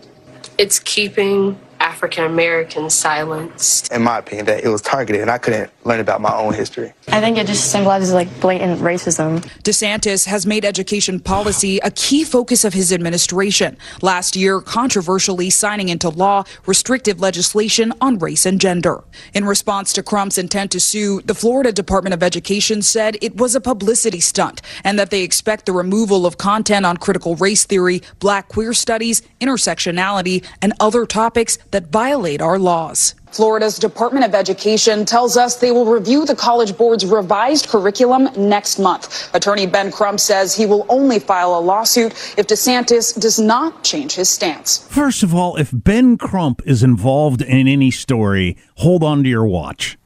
It's 0.59 0.79
keeping 0.79 1.59
African 1.85 2.25
Americans 2.25 2.94
silenced. 2.94 3.92
In 3.92 4.03
my 4.03 4.18
opinion, 4.18 4.47
that 4.47 4.64
it 4.64 4.68
was 4.68 4.81
targeted 4.81 5.20
and 5.20 5.31
I 5.31 5.37
couldn't 5.37 5.70
learn 5.85 6.01
about 6.01 6.23
my 6.23 6.35
own 6.35 6.55
history. 6.55 6.94
I 7.09 7.20
think 7.20 7.37
it 7.37 7.47
just 7.47 7.70
symbolizes 7.70 8.14
like 8.14 8.40
blatant 8.40 8.81
racism. 8.81 9.40
DeSantis 9.62 10.25
has 10.25 10.47
made 10.47 10.64
education 10.64 11.20
policy 11.20 11.79
a 11.81 11.90
key 11.90 12.25
focus 12.25 12.64
of 12.64 12.73
his 12.73 12.90
administration. 12.90 13.77
Last 14.01 14.35
year, 14.35 14.62
controversially 14.62 15.51
signing 15.51 15.90
into 15.90 16.09
law 16.09 16.44
restrictive 16.64 17.20
legislation 17.20 17.92
on 18.01 18.18
race 18.18 18.47
and 18.47 18.59
gender. 18.59 19.05
In 19.35 19.44
response 19.44 19.92
to 19.92 20.03
Crump's 20.03 20.38
intent 20.38 20.73
to 20.73 20.81
sue, 20.81 21.20
the 21.20 21.35
Florida 21.35 21.70
Department 21.70 22.14
of 22.14 22.23
Education 22.23 22.81
said 22.81 23.18
it 23.20 23.37
was 23.37 23.55
a 23.55 23.61
publicity 23.61 24.20
stunt 24.20 24.62
and 24.85 24.99
that 24.99 25.11
they 25.11 25.23
expect 25.23 25.66
the 25.66 25.73
removal 25.73 26.25
of 26.25 26.38
content 26.38 26.87
on 26.87 26.97
critical 26.97 27.37
race 27.37 27.64
theory, 27.64 28.01
black 28.20 28.49
queer 28.49 28.73
studies, 28.73 29.20
intersectionality, 29.42 30.42
and 30.62 30.73
other 30.81 31.05
topics 31.05 31.59
that 31.75 31.89
violate 31.89 32.41
our 32.41 32.57
laws. 32.57 33.17
Florida's 33.33 33.81
Department 33.81 34.25
of 34.25 34.33
Education 34.33 35.05
tells 35.05 35.37
us 35.37 35.57
they 35.57 35.73
will 35.73 35.87
review 35.87 36.25
the 36.25 36.37
College 36.37 36.77
Board's 36.79 37.05
revised 37.05 37.67
curriculum 37.67 38.29
next 38.37 38.79
month. 38.79 39.35
Attorney 39.35 39.67
Ben 39.67 39.91
Crump 39.91 40.21
says 40.21 40.55
he 40.55 40.67
will 40.67 40.87
only 40.89 41.19
file 41.19 41.59
a 41.59 41.59
lawsuit 41.59 42.13
if 42.39 42.47
DeSantis 42.47 43.21
does 43.21 43.41
not 43.41 43.83
change 43.83 44.13
his 44.13 44.31
stance. 44.31 44.87
First 44.87 45.25
of 45.25 45.35
all, 45.35 45.57
if 45.57 45.71
Ben 45.75 46.17
Crump 46.17 46.63
is 46.65 46.85
involved 46.85 47.43
in 47.43 47.67
any 47.67 47.91
story, 47.91 48.57
hold 48.77 49.03
on 49.03 49.25
to 49.25 49.29
your 49.29 49.45
watch. 49.45 49.99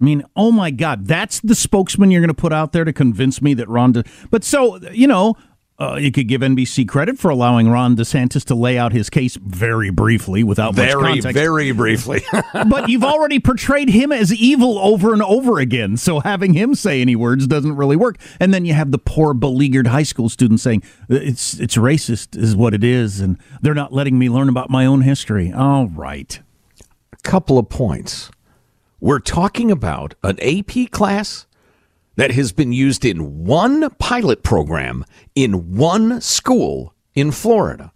I 0.00 0.04
mean, 0.04 0.24
oh 0.34 0.50
my 0.50 0.72
God, 0.72 1.06
that's 1.06 1.40
the 1.40 1.54
spokesman 1.54 2.10
you're 2.10 2.20
going 2.20 2.28
to 2.28 2.34
put 2.34 2.52
out 2.52 2.72
there 2.72 2.84
to 2.84 2.92
convince 2.92 3.40
me 3.40 3.54
that 3.54 3.68
Ron. 3.68 3.92
De- 3.92 4.04
but 4.30 4.42
so, 4.42 4.78
you 4.90 5.06
know, 5.06 5.36
uh, 5.80 5.96
you 5.96 6.10
could 6.10 6.26
give 6.26 6.40
NBC 6.40 6.88
credit 6.88 7.18
for 7.18 7.30
allowing 7.30 7.70
Ron 7.70 7.94
DeSantis 7.94 8.44
to 8.46 8.54
lay 8.56 8.76
out 8.76 8.92
his 8.92 9.08
case 9.08 9.36
very 9.36 9.90
briefly 9.90 10.42
without 10.42 10.74
very, 10.74 11.00
much 11.00 11.12
context. 11.12 11.34
Very 11.34 11.70
briefly. 11.70 12.22
but 12.52 12.88
you've 12.88 13.04
already 13.04 13.38
portrayed 13.38 13.88
him 13.88 14.10
as 14.10 14.34
evil 14.34 14.78
over 14.80 15.12
and 15.12 15.22
over 15.22 15.60
again, 15.60 15.96
so 15.96 16.18
having 16.18 16.54
him 16.54 16.74
say 16.74 17.00
any 17.00 17.14
words 17.14 17.46
doesn't 17.46 17.76
really 17.76 17.94
work. 17.94 18.16
And 18.40 18.52
then 18.52 18.64
you 18.64 18.74
have 18.74 18.90
the 18.90 18.98
poor 18.98 19.34
beleaguered 19.34 19.86
high 19.86 20.02
school 20.02 20.28
student 20.28 20.58
saying 20.58 20.82
it's 21.08 21.60
it's 21.60 21.76
racist 21.76 22.36
is 22.36 22.56
what 22.56 22.74
it 22.74 22.82
is, 22.82 23.20
and 23.20 23.38
they're 23.62 23.72
not 23.74 23.92
letting 23.92 24.18
me 24.18 24.28
learn 24.28 24.48
about 24.48 24.70
my 24.70 24.84
own 24.84 25.02
history. 25.02 25.52
All 25.52 25.86
right. 25.86 26.40
A 27.12 27.16
couple 27.22 27.56
of 27.56 27.68
points. 27.68 28.32
We're 29.00 29.20
talking 29.20 29.70
about 29.70 30.16
an 30.24 30.40
AP 30.40 30.90
class 30.90 31.46
that 32.18 32.32
has 32.32 32.50
been 32.50 32.72
used 32.72 33.04
in 33.04 33.44
one 33.44 33.88
pilot 33.90 34.42
program 34.42 35.04
in 35.36 35.76
one 35.76 36.20
school 36.20 36.92
in 37.14 37.30
Florida. 37.30 37.92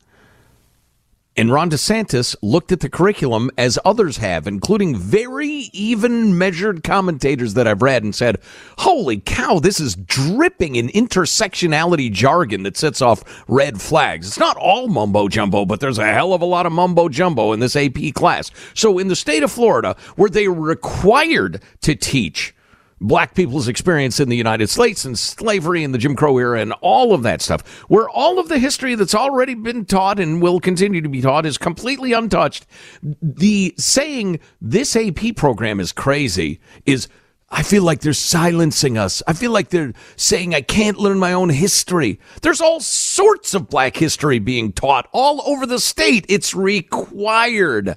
And 1.37 1.50
Ron 1.50 1.70
DeSantis 1.70 2.37
looked 2.40 2.70
at 2.70 2.80
the 2.80 2.88
curriculum 2.88 3.50
as 3.58 3.80
others 3.85 4.18
have, 4.18 4.46
including 4.46 4.94
very 4.94 5.70
even 5.72 6.38
measured 6.38 6.85
commentators 6.85 7.54
that 7.54 7.66
I've 7.66 7.82
read, 7.82 8.04
and 8.04 8.14
said, 8.14 8.38
Holy 8.78 9.18
cow, 9.18 9.58
this 9.58 9.80
is 9.80 9.96
dripping 9.96 10.76
in 10.76 10.87
intersectionality 10.88 12.12
jargon 12.12 12.62
that 12.62 12.76
sets 12.76 13.02
off 13.02 13.44
red 13.48 13.80
flags. 13.80 14.28
It's 14.28 14.38
not 14.38 14.56
all 14.56 14.87
mumbo 14.87 15.26
jumbo, 15.26 15.64
but 15.64 15.80
there's 15.80 15.98
a 15.98 16.12
hell 16.12 16.32
of 16.32 16.42
a 16.42 16.46
lot 16.46 16.66
of 16.66 16.72
mumbo 16.72 17.08
jumbo 17.08 17.52
in 17.52 17.58
this 17.58 17.74
AP 17.74 18.14
class. 18.14 18.52
So 18.74 18.98
in 18.98 19.08
the 19.08 19.16
state 19.16 19.42
of 19.42 19.50
Florida, 19.50 19.96
where 20.14 20.30
they 20.30 20.46
are 20.46 20.52
required 20.52 21.61
to 21.80 21.96
teach 21.96 22.54
black 23.03 23.35
people's 23.35 23.69
experience 23.69 24.21
in 24.21 24.29
the 24.29 24.37
United 24.37 24.71
States 24.71 25.05
and 25.05 25.19
slavery 25.19 25.85
and 25.85 25.93
the 25.93 25.99
Jim 25.99 26.17
Crow 26.17 26.38
era 26.38 26.61
and 26.61 26.73
all 26.81 27.12
of 27.12 27.23
that 27.23 27.43
stuff, 27.43 27.67
where 27.88 28.09
all 28.09 28.38
of 28.38 28.49
the 28.49 28.59
history 28.59 28.95
that's 28.95 29.15
already 29.15 29.55
been 29.55 29.85
taught 29.85 30.19
and 30.19 30.41
will 30.41 30.61
continue 30.61 31.01
to 31.01 31.09
be 31.09 31.21
taught 31.21 31.45
is 31.45 31.59
completely 31.59 32.12
untouched. 32.12 32.67
The 33.03 33.75
saying 33.77 34.41
this 34.61 34.97
AP 34.97 35.37
program 35.37 35.81
is 35.81 35.93
crazy 35.93 36.61
is 36.87 37.09
I 37.55 37.62
feel 37.62 37.83
like 37.83 38.01
they're 38.01 38.15
silencing 38.15 38.97
us. 38.97 39.23
I 39.27 39.35
feel 39.35 39.51
like 39.51 39.69
they're 39.69 39.93
saying 40.17 40.55
I 40.55 40.62
can't 40.62 40.97
learn 40.97 41.19
my 41.19 41.35
own 41.35 41.51
history. 41.51 42.19
There's 42.41 42.62
all 42.62 42.81
sorts 42.81 43.53
of 43.53 43.69
black 43.69 43.95
history 43.97 44.38
being 44.38 44.73
taught 44.73 45.07
all 45.12 45.43
over 45.47 45.67
the 45.67 45.79
state. 45.79 46.25
It's 46.31 46.55
required. 46.55 47.95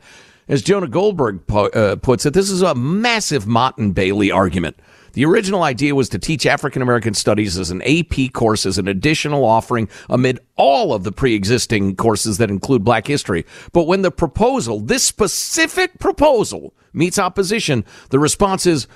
As 0.50 0.62
Jonah 0.62 0.90
Goldberg 0.90 1.48
po- 1.48 1.70
uh, 1.70 1.96
puts 1.96 2.26
it, 2.26 2.34
this 2.34 2.50
is 2.50 2.62
a 2.62 2.76
massive 2.76 3.48
Motte 3.48 3.78
and 3.78 3.96
Bailey 3.96 4.30
argument. 4.30 4.78
The 5.16 5.24
original 5.24 5.64
idea 5.64 5.96
was 5.96 6.10
to 6.10 6.20
teach 6.20 6.46
African 6.46 6.82
American 6.82 7.14
studies 7.14 7.58
as 7.58 7.72
an 7.72 7.82
AP 7.84 8.34
course 8.34 8.66
as 8.66 8.78
an 8.78 8.90
additional 8.90 9.46
offering 9.46 9.88
amid 10.10 10.40
all 10.58 10.94
of 10.94 11.06
the 11.06 11.12
pre 11.14 11.34
existing 11.34 11.96
courses 11.96 12.38
that 12.38 12.50
include 12.50 12.84
black 12.84 13.08
history. 13.08 13.46
But 13.72 13.88
when 13.88 14.02
the 14.02 14.12
proposal, 14.12 14.82
this 14.82 15.06
specific 15.06 16.00
proposal, 16.00 16.74
meets 16.92 17.18
opposition, 17.18 17.86
the 18.10 18.20
response 18.20 18.66
is 18.66 18.88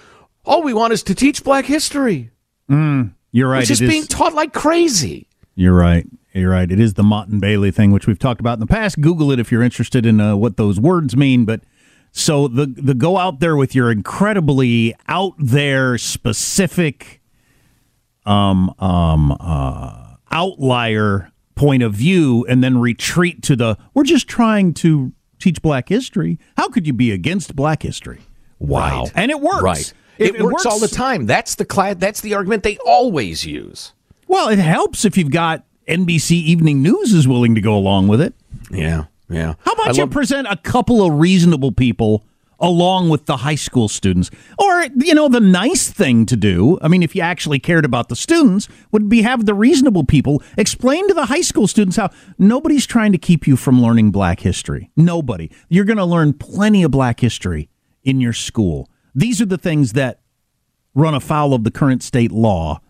all 0.43 0.61
we 0.61 0.73
want 0.73 0.91
is 0.91 1.03
to 1.03 1.15
teach 1.15 1.41
black 1.41 1.65
history. 1.65 2.31
Mm, 2.69 3.13
you're 3.31 3.49
right. 3.49 3.61
Which 3.61 3.71
is 3.71 3.79
being 3.79 4.05
taught 4.05 4.33
like 4.33 4.53
crazy. 4.53 5.29
You're 5.55 5.75
right. 5.75 6.05
You're 6.33 6.51
right. 6.51 6.69
It 6.69 6.81
is 6.81 6.95
the 6.95 7.03
Motte 7.03 7.29
and 7.29 7.39
Bailey 7.39 7.71
thing, 7.71 7.91
which 7.91 8.07
we've 8.07 8.19
talked 8.19 8.41
about 8.41 8.53
in 8.53 8.59
the 8.59 8.67
past. 8.67 8.99
Google 8.99 9.31
it 9.31 9.39
if 9.39 9.53
you're 9.53 9.63
interested 9.63 10.05
in 10.05 10.19
uh, 10.19 10.35
what 10.35 10.57
those 10.57 10.81
words 10.81 11.15
mean. 11.15 11.45
But 11.45 11.61
so 12.11 12.47
the 12.47 12.65
the 12.65 12.93
go 12.93 13.17
out 13.17 13.39
there 13.39 13.55
with 13.55 13.73
your 13.75 13.91
incredibly 13.91 14.95
out 15.07 15.33
there 15.37 15.97
specific 15.97 17.21
um 18.25 18.73
um 18.79 19.31
uh 19.39 20.15
outlier 20.31 21.31
point 21.55 21.83
of 21.83 21.93
view 21.93 22.45
and 22.47 22.63
then 22.63 22.77
retreat 22.79 23.41
to 23.43 23.55
the 23.55 23.77
we're 23.93 24.03
just 24.03 24.27
trying 24.27 24.73
to 24.73 25.11
teach 25.39 25.61
black 25.61 25.89
history. 25.89 26.37
How 26.57 26.67
could 26.69 26.85
you 26.85 26.93
be 26.93 27.11
against 27.11 27.55
black 27.55 27.81
history? 27.83 28.19
Wow. 28.59 29.03
Right. 29.03 29.11
And 29.15 29.31
it 29.31 29.39
works. 29.39 29.61
Right. 29.63 29.93
It, 30.17 30.35
It, 30.35 30.41
works, 30.41 30.53
works 30.53 30.65
all 30.65 30.79
the 30.79 30.89
time. 30.89 31.25
That's 31.25 31.55
the 31.55 31.65
cla- 31.65 31.95
that's 31.95 32.21
the 32.21 32.33
argument 32.33 32.63
they 32.63 32.77
always 32.85 33.45
use. 33.45 33.93
Well, 34.27 34.49
it 34.49 34.59
helps 34.59 35.05
if 35.05 35.17
you've 35.17 35.31
got 35.31 35.63
NBC 35.87 36.31
Evening 36.31 36.81
News 36.81 37.13
is 37.13 37.27
willing 37.27 37.55
to 37.55 37.61
go 37.61 37.75
along 37.75 38.09
with 38.09 38.21
it. 38.21 38.33
Yeah. 38.69 39.05
Yeah. 39.29 39.55
How 39.59 39.71
I 39.71 39.73
about 39.73 39.97
you 39.97 40.03
love- 40.03 40.11
present 40.11 40.47
a 40.49 40.57
couple 40.57 41.05
of 41.05 41.13
reasonable 41.19 41.71
people 41.71 42.25
along 42.61 43.07
with 43.07 43.25
the 43.25 43.37
high 43.37 43.55
school 43.55 43.87
students. 43.87 44.29
Or, 44.57 44.85
you 44.97 45.13
know, 45.15 45.29
the 45.29 45.39
nice 45.39 45.89
thing 45.89 46.25
to 46.25 46.35
do, 46.35 46.77
I 46.81 46.89
mean, 46.89 47.01
if 47.03 47.15
you 47.15 47.21
actually 47.21 47.57
cared 47.59 47.85
about 47.85 48.09
the 48.09 48.17
students, 48.17 48.67
would 48.91 49.07
be 49.07 49.21
have 49.21 49.45
the 49.45 49.53
reasonable 49.53 50.03
people 50.03 50.43
explain 50.57 51.07
to 51.07 51.13
the 51.13 51.27
high 51.27 51.39
school 51.41 51.67
students 51.67 51.95
how 51.95 52.09
nobody's 52.37 52.85
trying 52.85 53.13
to 53.13 53.17
keep 53.17 53.47
you 53.47 53.55
from 53.55 53.81
learning 53.81 54.11
black 54.11 54.41
history. 54.41 54.91
Nobody. 54.97 55.49
You're 55.69 55.85
going 55.85 55.97
to 55.97 56.05
learn 56.05 56.33
plenty 56.33 56.83
of 56.83 56.91
black 56.91 57.21
history 57.21 57.69
in 58.03 58.19
your 58.19 58.33
school. 58.33 58.89
These 59.15 59.41
are 59.41 59.45
the 59.45 59.57
things 59.57 59.93
that 59.93 60.19
run 60.93 61.13
afoul 61.13 61.53
of 61.53 61.63
the 61.63 61.71
current 61.71 62.03
state 62.03 62.31
law 62.31 62.81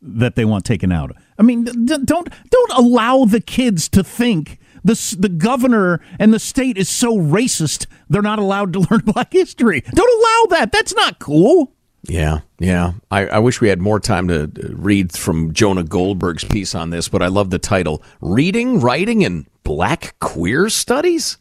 that 0.00 0.36
they 0.36 0.44
want 0.44 0.64
taken 0.64 0.90
out. 0.90 1.14
I 1.38 1.42
mean, 1.42 1.64
don't 1.64 2.06
don't 2.50 2.72
allow 2.72 3.24
the 3.24 3.40
kids 3.40 3.88
to 3.90 4.02
think 4.02 4.58
the 4.84 5.16
the 5.18 5.28
governor 5.28 6.00
and 6.18 6.32
the 6.32 6.38
state 6.38 6.78
is 6.78 6.88
so 6.88 7.16
racist 7.16 7.86
they're 8.08 8.22
not 8.22 8.38
allowed 8.38 8.72
to 8.72 8.78
learn 8.90 9.00
black 9.00 9.32
history. 9.32 9.80
Don't 9.80 10.20
allow 10.20 10.58
that. 10.58 10.72
That's 10.72 10.94
not 10.94 11.18
cool. 11.18 11.72
Yeah, 12.02 12.40
yeah. 12.58 12.92
I, 13.10 13.26
I 13.26 13.38
wish 13.38 13.60
we 13.60 13.68
had 13.68 13.80
more 13.80 14.00
time 14.00 14.28
to 14.28 14.50
read 14.70 15.12
from 15.12 15.52
Jonah 15.52 15.82
Goldberg's 15.82 16.44
piece 16.44 16.74
on 16.74 16.90
this, 16.90 17.08
but 17.08 17.22
I 17.22 17.26
love 17.26 17.50
the 17.50 17.58
title 17.58 18.02
Reading, 18.20 18.80
Writing, 18.80 19.24
and 19.24 19.46
Black 19.64 20.18
Queer 20.20 20.68
Studies. 20.68 21.36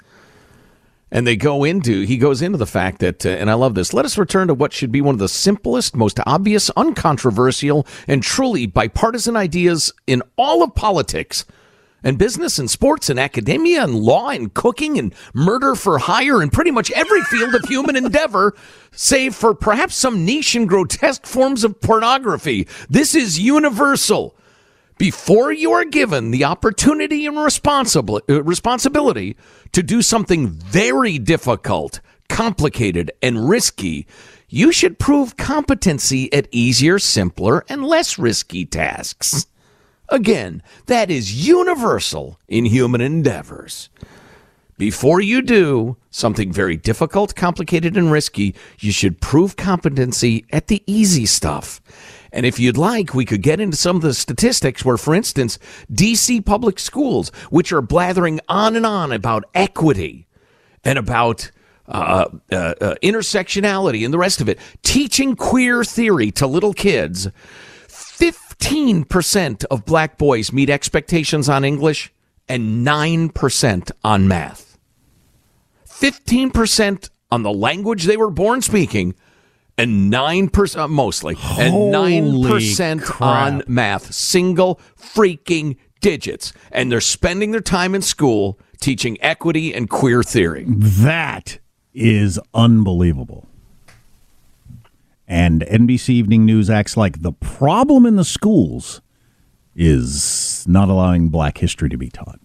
And 1.10 1.26
they 1.26 1.38
go 1.38 1.64
into, 1.64 2.02
he 2.02 2.18
goes 2.18 2.42
into 2.42 2.58
the 2.58 2.66
fact 2.66 3.00
that, 3.00 3.26
uh, 3.26 3.30
and 3.30 3.50
I 3.50 3.54
love 3.54 3.76
this, 3.76 3.94
let 3.94 4.04
us 4.04 4.18
return 4.18 4.50
to 4.50 4.54
what 4.54 4.74
should 4.74 4.92
be 4.92 5.00
one 5.00 5.16
of 5.16 5.20
the 5.20 5.30
simplest, 5.30 5.96
most 5.96 6.20
obvious, 6.26 6.70
uncontroversial, 6.72 7.88
and 8.10 8.22
truly 8.22 8.66
bipartisan 8.66 9.38
ideas 9.38 9.94
in 10.06 10.22
all 10.36 10.64
of 10.64 10.76
politics 10.76 11.46
and 12.04 12.18
business 12.18 12.60
and 12.60 12.70
sports 12.70 13.10
and 13.10 13.20
academia 13.20 13.84
and 13.84 13.96
law 13.96 14.30
and 14.30 14.54
cooking 14.54 14.98
and 14.98 15.14
murder 15.34 15.76
for 15.76 15.98
hire 15.98 16.42
and 16.42 16.54
pretty 16.54 16.72
much 16.72 16.92
every 16.92 17.22
field 17.24 17.56
of 17.56 17.64
human 17.66 17.96
endeavor, 18.04 18.56
save 18.92 19.36
for 19.36 19.54
perhaps 19.54 19.96
some 19.96 20.26
niche 20.26 20.56
and 20.56 20.70
grotesque 20.70 21.26
forms 21.26 21.64
of 21.64 21.82
pornography. 21.82 22.68
This 22.90 23.16
is 23.16 23.40
universal. 23.40 24.36
Before 24.98 25.52
you 25.52 25.74
are 25.74 25.86
given 25.86 26.32
the 26.32 26.44
opportunity 26.46 27.28
and 27.28 27.38
responsibility, 27.38 28.34
uh, 28.34 28.42
responsibility 28.42 29.38
to 29.72 29.84
do 29.84 30.02
something 30.02 30.48
very 30.48 31.20
difficult, 31.20 32.00
complicated, 32.30 33.12
and 33.22 33.48
risky, 33.48 34.08
you 34.50 34.72
should 34.72 34.98
prove 34.98 35.38
competency 35.38 36.34
at 36.34 36.48
easier, 36.52 36.98
simpler, 36.98 37.64
and 37.70 37.86
less 37.86 38.18
risky 38.18 38.66
tasks. 38.66 39.46
Again, 40.10 40.64
that 40.86 41.12
is 41.12 41.48
universal 41.48 42.40
in 42.48 42.66
human 42.66 43.02
endeavors. 43.02 43.90
Before 44.78 45.20
you 45.20 45.42
do 45.42 45.98
something 46.12 46.54
very 46.54 46.78
difficult, 46.78 47.36
complicated, 47.36 47.98
and 47.98 48.12
risky, 48.12 48.54
you 48.80 48.92
should 48.92 49.20
prove 49.20 49.56
competency 49.56 50.46
at 50.52 50.68
the 50.68 50.84
easy 50.86 51.26
stuff. 51.26 51.82
And 52.32 52.46
if 52.46 52.60
you'd 52.60 52.78
like, 52.78 53.16
we 53.16 53.26
could 53.26 53.42
get 53.42 53.60
into 53.60 53.76
some 53.76 53.96
of 53.96 54.04
the 54.04 54.14
statistics 54.14 54.86
where, 54.86 54.98
for 54.98 55.16
instance, 55.16 55.58
DC 55.92 56.46
public 56.46 56.78
schools, 56.78 57.30
which 57.50 57.72
are 57.72 57.82
blathering 57.82 58.40
on 58.48 58.76
and 58.76 58.86
on 58.86 59.12
about 59.12 59.46
equity 59.56 60.28
and 60.84 61.00
about 61.00 61.50
uh, 61.88 62.28
uh, 62.52 62.56
uh, 62.56 62.96
intersectionality 63.02 64.06
and 64.06 64.14
the 64.14 64.18
rest 64.20 64.42
of 64.42 64.50
it, 64.50 64.60
teaching 64.84 65.36
queer 65.36 65.84
theory 65.84 66.30
to 66.32 66.46
little 66.46 66.74
kids, 66.74 67.30
15% 68.60 69.66
of 69.66 69.86
black 69.86 70.18
boys 70.18 70.52
meet 70.52 70.70
expectations 70.70 71.48
on 71.50 71.64
English 71.64 72.12
and 72.48 72.86
9% 72.86 73.92
on 74.04 74.28
math. 74.28 74.78
15% 75.88 77.10
on 77.32 77.44
the 77.44 77.52
language 77.52 78.06
they 78.06 78.18
were 78.18 78.30
born 78.30 78.62
speaking 78.62 79.16
and 79.78 80.12
9% 80.12 80.78
uh, 80.78 80.88
mostly 80.88 81.36
and 81.60 81.74
9% 81.74 83.04
crap. 83.04 83.22
on 83.22 83.64
math 83.68 84.14
single 84.14 84.80
freaking 85.00 85.78
digits 86.02 86.54
and 86.72 86.92
they're 86.92 87.02
spending 87.02 87.52
their 87.52 87.62
time 87.62 87.94
in 87.96 88.02
school 88.02 88.60
teaching 88.80 89.18
equity 89.22 89.74
and 89.74 89.90
queer 89.90 90.24
theory 90.24 90.66
That 90.68 91.60
is 91.94 92.40
unbelievable. 92.54 93.47
And 95.28 95.62
NBC 95.62 96.10
Evening 96.10 96.46
News 96.46 96.70
acts 96.70 96.96
like 96.96 97.22
the 97.22 97.34
problem 97.34 98.06
in 98.06 98.16
the 98.16 98.24
schools 98.24 99.02
is 99.76 100.66
not 100.68 100.90
allowing 100.90 101.30
black 101.30 101.58
history 101.58 101.90
to 101.90 101.98
be 101.98 102.10
taught. 102.10 102.40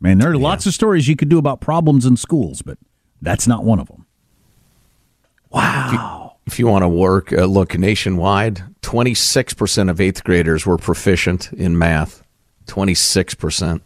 Man, 0.00 0.18
there 0.18 0.30
are 0.30 0.36
lots 0.36 0.66
of 0.66 0.74
stories 0.74 1.08
you 1.08 1.16
could 1.16 1.30
do 1.30 1.38
about 1.38 1.60
problems 1.60 2.04
in 2.04 2.16
schools, 2.16 2.60
but 2.60 2.78
that's 3.22 3.46
not 3.46 3.64
one 3.64 3.80
of 3.80 3.88
them. 3.88 4.06
Wow. 5.50 6.36
If 6.46 6.58
you 6.58 6.66
want 6.66 6.82
to 6.82 6.88
work, 6.88 7.32
uh, 7.32 7.46
look 7.46 7.76
nationwide, 7.76 8.62
26% 8.82 9.90
of 9.90 10.00
eighth 10.00 10.22
graders 10.22 10.66
were 10.66 10.76
proficient 10.78 11.52
in 11.54 11.78
math. 11.78 12.22
26%. 12.66 13.80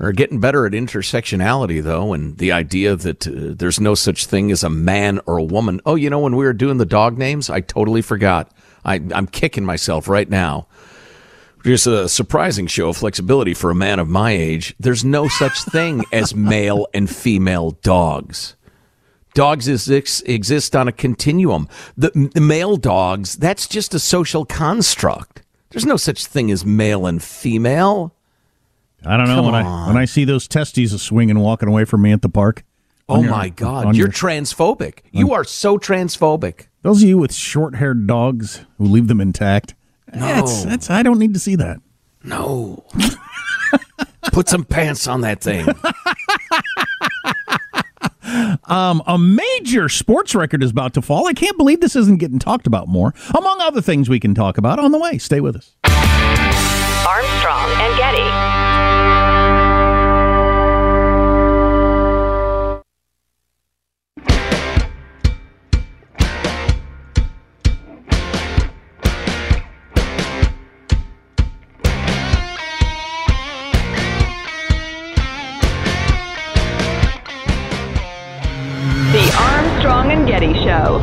Are 0.00 0.12
getting 0.12 0.38
better 0.38 0.64
at 0.64 0.74
intersectionality, 0.74 1.82
though, 1.82 2.12
and 2.12 2.38
the 2.38 2.52
idea 2.52 2.94
that 2.94 3.26
uh, 3.26 3.54
there's 3.56 3.80
no 3.80 3.96
such 3.96 4.26
thing 4.26 4.52
as 4.52 4.62
a 4.62 4.70
man 4.70 5.20
or 5.26 5.38
a 5.38 5.42
woman. 5.42 5.80
Oh, 5.84 5.96
you 5.96 6.08
know, 6.08 6.20
when 6.20 6.36
we 6.36 6.44
were 6.44 6.52
doing 6.52 6.78
the 6.78 6.86
dog 6.86 7.18
names, 7.18 7.50
I 7.50 7.60
totally 7.60 8.00
forgot. 8.00 8.52
I, 8.84 9.00
I'm 9.12 9.26
kicking 9.26 9.64
myself 9.64 10.06
right 10.06 10.28
now. 10.28 10.68
Just 11.64 11.88
a 11.88 12.08
surprising 12.08 12.68
show 12.68 12.90
of 12.90 12.96
flexibility 12.96 13.54
for 13.54 13.70
a 13.70 13.74
man 13.74 13.98
of 13.98 14.08
my 14.08 14.30
age. 14.30 14.72
There's 14.78 15.04
no 15.04 15.26
such 15.26 15.64
thing 15.64 16.04
as 16.12 16.32
male 16.32 16.86
and 16.94 17.10
female 17.10 17.72
dogs. 17.82 18.54
Dogs 19.34 19.66
exist, 19.66 20.22
exist 20.26 20.76
on 20.76 20.86
a 20.86 20.92
continuum. 20.92 21.68
The, 21.96 22.30
the 22.34 22.40
male 22.40 22.76
dogs, 22.76 23.36
that's 23.36 23.66
just 23.66 23.94
a 23.94 23.98
social 23.98 24.44
construct. 24.44 25.42
There's 25.70 25.84
no 25.84 25.96
such 25.96 26.24
thing 26.24 26.50
as 26.50 26.64
male 26.64 27.06
and 27.06 27.22
female. 27.22 28.14
I 29.04 29.16
don't 29.16 29.28
know 29.28 29.36
Come 29.36 29.44
when 29.46 29.54
I 29.54 29.86
when 29.86 29.96
I 29.96 30.04
see 30.04 30.24
those 30.24 30.48
testes 30.48 31.00
swinging 31.00 31.38
walking 31.38 31.68
away 31.68 31.84
from 31.84 32.02
me 32.02 32.12
at 32.12 32.22
the 32.22 32.28
park. 32.28 32.64
Oh 33.08 33.22
your- 33.22 33.30
my 33.30 33.48
God, 33.48 33.96
you're 33.96 34.06
your- 34.06 34.08
transphobic. 34.08 34.98
You 35.12 35.32
are 35.32 35.44
so 35.44 35.78
transphobic. 35.78 36.66
those 36.82 37.02
of 37.02 37.08
you 37.08 37.16
with 37.18 37.32
short-haired 37.32 38.06
dogs 38.06 38.64
who 38.76 38.84
leave 38.84 39.08
them 39.08 39.20
intact. 39.20 39.74
That's, 40.12 40.64
that's 40.64 40.90
I 40.90 41.02
don't 41.02 41.18
need 41.18 41.34
to 41.34 41.40
see 41.40 41.54
that. 41.56 41.78
No. 42.24 42.84
Put 44.32 44.48
some 44.48 44.64
pants 44.64 45.06
on 45.06 45.20
that 45.22 45.40
thing. 45.40 45.66
Um, 48.64 49.02
a 49.06 49.16
major 49.16 49.88
sports 49.88 50.34
record 50.34 50.62
is 50.62 50.70
about 50.70 50.92
to 50.94 51.02
fall. 51.02 51.26
I 51.26 51.32
can't 51.32 51.56
believe 51.56 51.80
this 51.80 51.96
isn't 51.96 52.18
getting 52.18 52.38
talked 52.38 52.66
about 52.66 52.86
more. 52.86 53.14
Among 53.34 53.62
other 53.62 53.80
things 53.80 54.10
we 54.10 54.20
can 54.20 54.34
talk 54.34 54.58
about 54.58 54.78
on 54.78 54.92
the 54.92 54.98
way. 54.98 55.16
Stay 55.16 55.40
with 55.40 55.56
us. 55.56 55.74
Armstrong 57.06 57.70
and 57.80 57.96
Getty. 57.96 58.57
Getty 80.26 80.52
Show. 80.64 80.98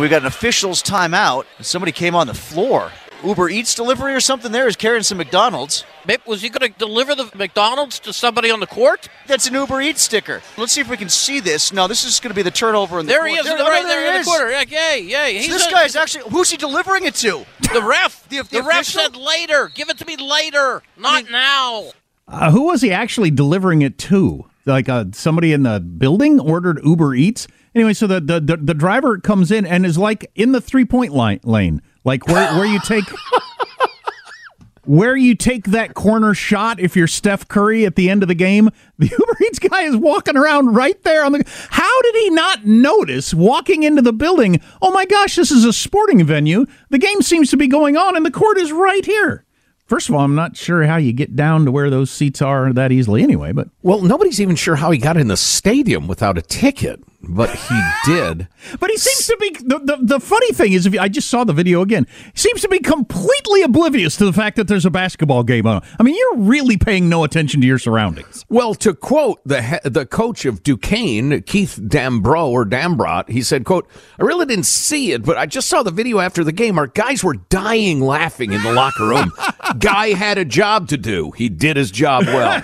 We 0.00 0.08
got 0.08 0.22
an 0.22 0.26
official's 0.26 0.82
timeout, 0.82 1.44
and 1.58 1.64
somebody 1.66 1.92
came 1.92 2.14
on 2.16 2.26
the 2.26 2.34
floor. 2.34 2.90
Uber 3.24 3.48
Eats 3.50 3.72
delivery 3.76 4.14
or 4.14 4.20
something 4.20 4.50
there 4.50 4.66
is 4.66 4.74
carrying 4.74 5.04
some 5.04 5.18
McDonald's. 5.18 5.84
Was 6.26 6.42
he 6.42 6.48
going 6.48 6.72
to 6.72 6.76
deliver 6.76 7.14
the 7.14 7.30
McDonald's 7.36 8.00
to 8.00 8.12
somebody 8.12 8.50
on 8.50 8.58
the 8.58 8.66
court? 8.66 9.08
That's 9.28 9.46
an 9.46 9.54
Uber 9.54 9.80
Eats 9.80 10.02
sticker. 10.02 10.42
Let's 10.58 10.72
see 10.72 10.80
if 10.80 10.88
we 10.88 10.96
can 10.96 11.08
see 11.08 11.38
this. 11.38 11.72
No, 11.72 11.86
this 11.86 12.02
is 12.04 12.18
going 12.18 12.30
to 12.30 12.34
be 12.34 12.42
the 12.42 12.50
turnover 12.50 12.98
in 12.98 13.06
the 13.06 13.12
There 13.12 13.24
he 13.28 13.34
is, 13.34 13.44
There- 13.44 13.56
right 13.58 13.82
no, 13.82 13.88
there 13.88 14.00
he 14.02 14.08
in 14.08 14.14
the 14.14 14.20
is. 14.20 14.26
corner. 14.26 14.50
Yeah, 14.50 14.62
Yay, 14.94 15.02
yay. 15.02 15.42
So 15.42 15.52
this 15.52 15.66
a- 15.68 15.70
guy's 15.70 15.94
actually 15.94 16.28
who's 16.30 16.50
he 16.50 16.56
delivering 16.56 17.04
it 17.04 17.14
to? 17.16 17.46
the 17.72 17.80
ref. 17.82 18.28
The- 18.28 18.42
the 18.50 18.56
the 18.58 18.62
ref 18.64 18.86
said 18.86 19.14
later. 19.14 19.70
Give 19.72 19.88
it 19.88 19.98
to 19.98 20.04
me 20.04 20.16
later, 20.16 20.82
not 20.98 21.30
now. 21.30 21.92
Uh, 22.28 22.50
who 22.50 22.64
was 22.64 22.82
he 22.82 22.92
actually 22.92 23.30
delivering 23.30 23.82
it 23.82 23.98
to? 23.98 24.44
Like 24.64 24.88
uh, 24.88 25.06
somebody 25.12 25.52
in 25.52 25.64
the 25.64 25.80
building 25.80 26.38
ordered 26.40 26.80
Uber 26.84 27.14
Eats. 27.14 27.48
Anyway, 27.74 27.94
so 27.94 28.06
the, 28.06 28.20
the 28.20 28.38
the 28.38 28.56
the 28.58 28.74
driver 28.74 29.18
comes 29.18 29.50
in 29.50 29.66
and 29.66 29.84
is 29.84 29.98
like 29.98 30.30
in 30.34 30.52
the 30.52 30.60
three 30.60 30.84
point 30.84 31.12
line 31.12 31.40
lane, 31.42 31.82
like 32.04 32.26
where 32.26 32.54
where 32.54 32.66
you 32.66 32.80
take. 32.80 33.04
Where 34.84 35.14
you 35.14 35.36
take 35.36 35.66
that 35.66 35.94
corner 35.94 36.34
shot 36.34 36.80
if 36.80 36.96
you're 36.96 37.06
Steph 37.06 37.46
Curry 37.46 37.86
at 37.86 37.94
the 37.94 38.10
end 38.10 38.24
of 38.24 38.28
the 38.28 38.34
game, 38.34 38.68
the 38.98 39.06
Uber 39.12 39.36
Eats 39.44 39.60
guy 39.60 39.82
is 39.82 39.96
walking 39.96 40.36
around 40.36 40.74
right 40.74 41.00
there 41.04 41.24
on 41.24 41.30
the. 41.30 41.44
How 41.70 42.02
did 42.02 42.16
he 42.16 42.30
not 42.30 42.66
notice 42.66 43.32
walking 43.32 43.84
into 43.84 44.02
the 44.02 44.12
building? 44.12 44.60
Oh 44.82 44.90
my 44.90 45.06
gosh, 45.06 45.36
this 45.36 45.52
is 45.52 45.64
a 45.64 45.72
sporting 45.72 46.24
venue. 46.24 46.66
The 46.90 46.98
game 46.98 47.22
seems 47.22 47.48
to 47.50 47.56
be 47.56 47.68
going 47.68 47.96
on, 47.96 48.16
and 48.16 48.26
the 48.26 48.32
court 48.32 48.58
is 48.58 48.72
right 48.72 49.04
here. 49.04 49.44
First 49.92 50.08
of 50.08 50.14
all, 50.14 50.22
I'm 50.22 50.34
not 50.34 50.56
sure 50.56 50.84
how 50.84 50.96
you 50.96 51.12
get 51.12 51.36
down 51.36 51.66
to 51.66 51.70
where 51.70 51.90
those 51.90 52.10
seats 52.10 52.40
are 52.40 52.72
that 52.72 52.92
easily 52.92 53.22
anyway, 53.22 53.52
but 53.52 53.68
Well, 53.82 54.00
nobody's 54.00 54.40
even 54.40 54.56
sure 54.56 54.76
how 54.76 54.90
he 54.90 54.96
got 54.96 55.18
in 55.18 55.28
the 55.28 55.36
stadium 55.36 56.08
without 56.08 56.38
a 56.38 56.40
ticket, 56.40 57.04
but 57.20 57.50
he 57.50 57.78
did. 58.06 58.48
But 58.80 58.88
he 58.88 58.96
seems 58.96 59.26
to 59.26 59.36
be 59.38 59.50
the, 59.50 59.78
the, 59.80 59.98
the 60.00 60.18
funny 60.18 60.52
thing 60.52 60.72
is 60.72 60.86
if 60.86 60.94
you, 60.94 61.00
I 61.00 61.08
just 61.08 61.28
saw 61.28 61.44
the 61.44 61.52
video 61.52 61.82
again. 61.82 62.06
He 62.32 62.38
seems 62.38 62.62
to 62.62 62.68
be 62.68 62.78
completely 62.78 63.60
oblivious 63.60 64.16
to 64.16 64.24
the 64.24 64.32
fact 64.32 64.56
that 64.56 64.66
there's 64.66 64.86
a 64.86 64.90
basketball 64.90 65.42
game 65.42 65.66
on. 65.66 65.82
I 66.00 66.02
mean, 66.02 66.16
you're 66.16 66.38
really 66.38 66.78
paying 66.78 67.10
no 67.10 67.22
attention 67.22 67.60
to 67.60 67.66
your 67.66 67.78
surroundings. 67.78 68.46
Well, 68.48 68.74
to 68.76 68.94
quote 68.94 69.40
the 69.44 69.78
the 69.84 70.06
coach 70.06 70.46
of 70.46 70.62
Duquesne, 70.62 71.42
Keith 71.42 71.78
Dambro 71.82 72.46
or 72.46 72.64
Dambrot, 72.64 73.28
he 73.28 73.42
said, 73.42 73.66
"quote 73.66 73.86
I 74.18 74.22
really 74.22 74.46
didn't 74.46 74.64
see 74.64 75.12
it, 75.12 75.22
but 75.22 75.36
I 75.36 75.44
just 75.44 75.68
saw 75.68 75.82
the 75.82 75.90
video 75.90 76.18
after 76.18 76.44
the 76.44 76.52
game. 76.52 76.78
Our 76.78 76.86
guys 76.86 77.22
were 77.22 77.34
dying 77.34 78.00
laughing 78.00 78.52
in 78.52 78.62
the 78.62 78.72
locker 78.72 79.06
room. 79.06 79.32
Guy 79.78 80.14
had 80.14 80.38
a 80.38 80.44
job 80.44 80.88
to 80.88 80.96
do. 80.96 81.30
He 81.32 81.48
did 81.48 81.76
his 81.76 81.90
job 81.90 82.24
well." 82.26 82.62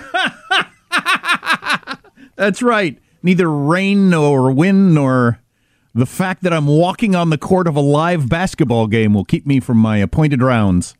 That's 2.35 2.61
right. 2.61 2.97
Neither 3.21 3.49
rain 3.51 4.09
nor 4.09 4.51
wind 4.51 4.95
nor 4.95 5.39
the 5.93 6.05
fact 6.05 6.43
that 6.43 6.53
I'm 6.53 6.67
walking 6.67 7.15
on 7.15 7.29
the 7.29 7.37
court 7.37 7.67
of 7.67 7.75
a 7.75 7.81
live 7.81 8.29
basketball 8.29 8.87
game 8.87 9.13
will 9.13 9.25
keep 9.25 9.45
me 9.45 9.59
from 9.59 9.77
my 9.77 9.97
appointed 9.97 10.41
rounds. 10.41 10.95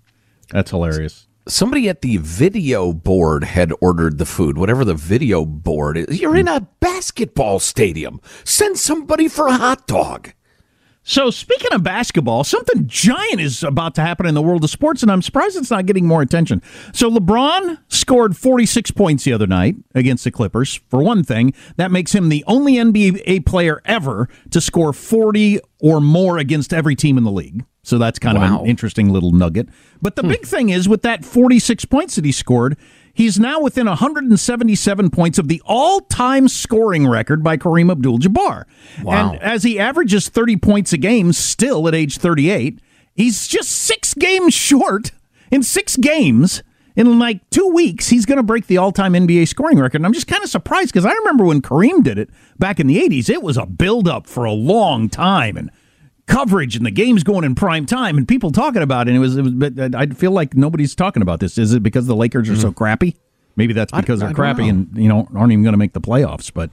That's 0.52 0.72
hilarious. 0.72 1.28
Somebody 1.48 1.88
at 1.90 2.02
the 2.02 2.18
video 2.18 2.94
board 2.94 3.44
had 3.44 3.72
ordered 3.82 4.18
the 4.18 4.26
food, 4.26 4.58
whatever 4.58 4.84
the 4.84 4.94
video 4.94 5.46
board 5.46 5.98
is. 5.98 6.20
You're 6.20 6.36
in 6.36 6.48
a 6.48 6.68
basketball 6.80 7.60
stadium. 7.60 8.20
Send 8.44 8.78
somebody 8.78 9.28
for 9.28 9.48
a 9.48 9.54
hot 9.54 9.88
dog. 9.88 10.34
So, 11.10 11.32
speaking 11.32 11.74
of 11.74 11.82
basketball, 11.82 12.44
something 12.44 12.86
giant 12.86 13.42
is 13.42 13.64
about 13.64 13.96
to 13.96 14.02
happen 14.02 14.28
in 14.28 14.36
the 14.36 14.44
world 14.44 14.64
of 14.64 14.70
sports, 14.70 15.02
and 15.02 15.12
I'm 15.12 15.24
surprised 15.24 15.58
it's 15.58 15.72
not 15.72 15.88
getting 15.88 16.06
more 16.06 16.22
attention. 16.22 16.62
So, 16.94 17.10
LeBron 17.10 17.80
scored 17.88 18.38
46 18.38 18.92
points 18.92 19.24
the 19.24 19.34
other 19.34 19.48
night 19.48 19.76
against 19.96 20.24
the 20.24 20.30
Clippers. 20.30 20.80
For 20.88 21.02
one 21.02 21.24
thing, 21.24 21.56
that 21.78 21.90
makes 21.90 22.14
him 22.14 22.30
the 22.30 22.44
only 22.46 22.76
NBA 22.76 23.44
player 23.48 23.82
ever 23.86 24.30
to 24.52 24.62
score 24.62 24.94
40 24.94 25.60
or 25.80 26.00
more 26.00 26.38
against 26.38 26.76
every 26.76 26.96
team 26.96 27.18
in 27.18 27.24
the 27.24 27.32
league. 27.32 27.66
So, 27.82 27.98
that's 27.98 28.20
kind 28.20 28.38
of 28.38 28.44
an 28.44 28.68
interesting 28.68 29.10
little 29.10 29.32
nugget. 29.32 29.68
But 30.04 30.16
the 30.16 30.22
hmm. 30.22 30.30
big 30.30 30.46
thing 30.46 30.70
is, 30.70 30.88
with 30.88 31.02
that 31.02 31.26
46 31.26 31.86
points 31.86 32.18
that 32.18 32.26
he 32.26 32.32
scored, 32.32 32.78
He's 33.14 33.40
now 33.40 33.60
within 33.62 33.88
177 33.88 35.10
points 35.10 35.38
of 35.38 35.48
the 35.48 35.62
all-time 35.66 36.48
scoring 36.48 37.08
record 37.08 37.44
by 37.44 37.58
Kareem 37.58 37.92
Abdul-Jabbar. 37.92 38.66
Wow. 39.04 39.32
And 39.32 39.42
as 39.42 39.64
he 39.64 39.78
averages 39.80 40.30
30 40.30 40.58
points 40.58 40.94
a 40.94 40.98
game 40.98 41.34
still 41.34 41.88
at 41.88 41.96
age 41.96 42.18
38, 42.18 42.80
he's 43.14 43.48
just 43.48 43.72
6 43.72 44.14
games 44.14 44.54
short 44.54 45.12
in 45.52 45.64
6 45.64 45.98
games. 45.98 46.64
In 46.96 47.18
like 47.18 47.50
2 47.52 47.68
weeks, 47.68 48.10
he's 48.10 48.26
going 48.26 48.38
to 48.38 48.44
break 48.44 48.68
the 48.68 48.78
all-time 48.78 49.14
NBA 49.14 49.48
scoring 49.48 49.80
record. 49.80 49.98
And 49.98 50.06
I'm 50.06 50.14
just 50.14 50.28
kind 50.28 50.44
of 50.44 50.50
surprised 50.50 50.94
cuz 50.94 51.06
I 51.06 51.14
remember 51.14 51.46
when 51.46 51.62
Kareem 51.62 52.04
did 52.04 52.18
it 52.18 52.30
back 52.58 52.80
in 52.80 52.88
the 52.88 52.98
80s, 52.98 53.30
it 53.30 53.42
was 53.42 53.56
a 53.56 53.66
build-up 53.66 54.28
for 54.28 54.44
a 54.44 54.52
long 54.52 55.08
time 55.08 55.56
and 55.56 55.72
coverage 56.30 56.78
and 56.78 56.86
the 56.86 56.92
game's 56.92 57.24
going 57.26 57.44
in 57.44 57.56
prime 57.56 57.86
time 57.86 58.18
and 58.18 58.26
people 58.28 58.52
talking 58.52 58.82
about 58.82 59.08
it. 59.08 59.12
And 59.12 59.18
it 59.18 59.20
was, 59.20 59.36
it 59.36 59.42
was 59.42 59.52
but 59.54 59.94
I 59.96 60.06
feel 60.06 60.32
like 60.32 60.56
nobody's 60.56 60.96
talking 60.96 61.22
about 61.22 61.42
this. 61.42 61.58
Is 61.58 61.74
it 61.74 61.84
because 61.84 62.08
the 62.08 62.16
Lakers 62.16 62.50
are 62.50 62.56
so 62.56 62.72
crappy? 62.72 63.18
Maybe 63.58 63.74
that's 63.74 63.92
because 63.92 64.20
Mm-hmm. 64.20 64.24
I 64.24 64.28
they're 64.28 64.28
don't 64.28 64.36
crappy 64.36 64.64
know. 64.64 64.70
and 64.70 64.90
you 64.98 65.10
know 65.10 65.28
aren't 65.36 65.52
even 65.52 65.64
going 65.64 65.74
to 65.74 65.78
make 65.78 65.92
the 65.94 66.00
playoffs. 66.02 66.54
But 66.54 66.70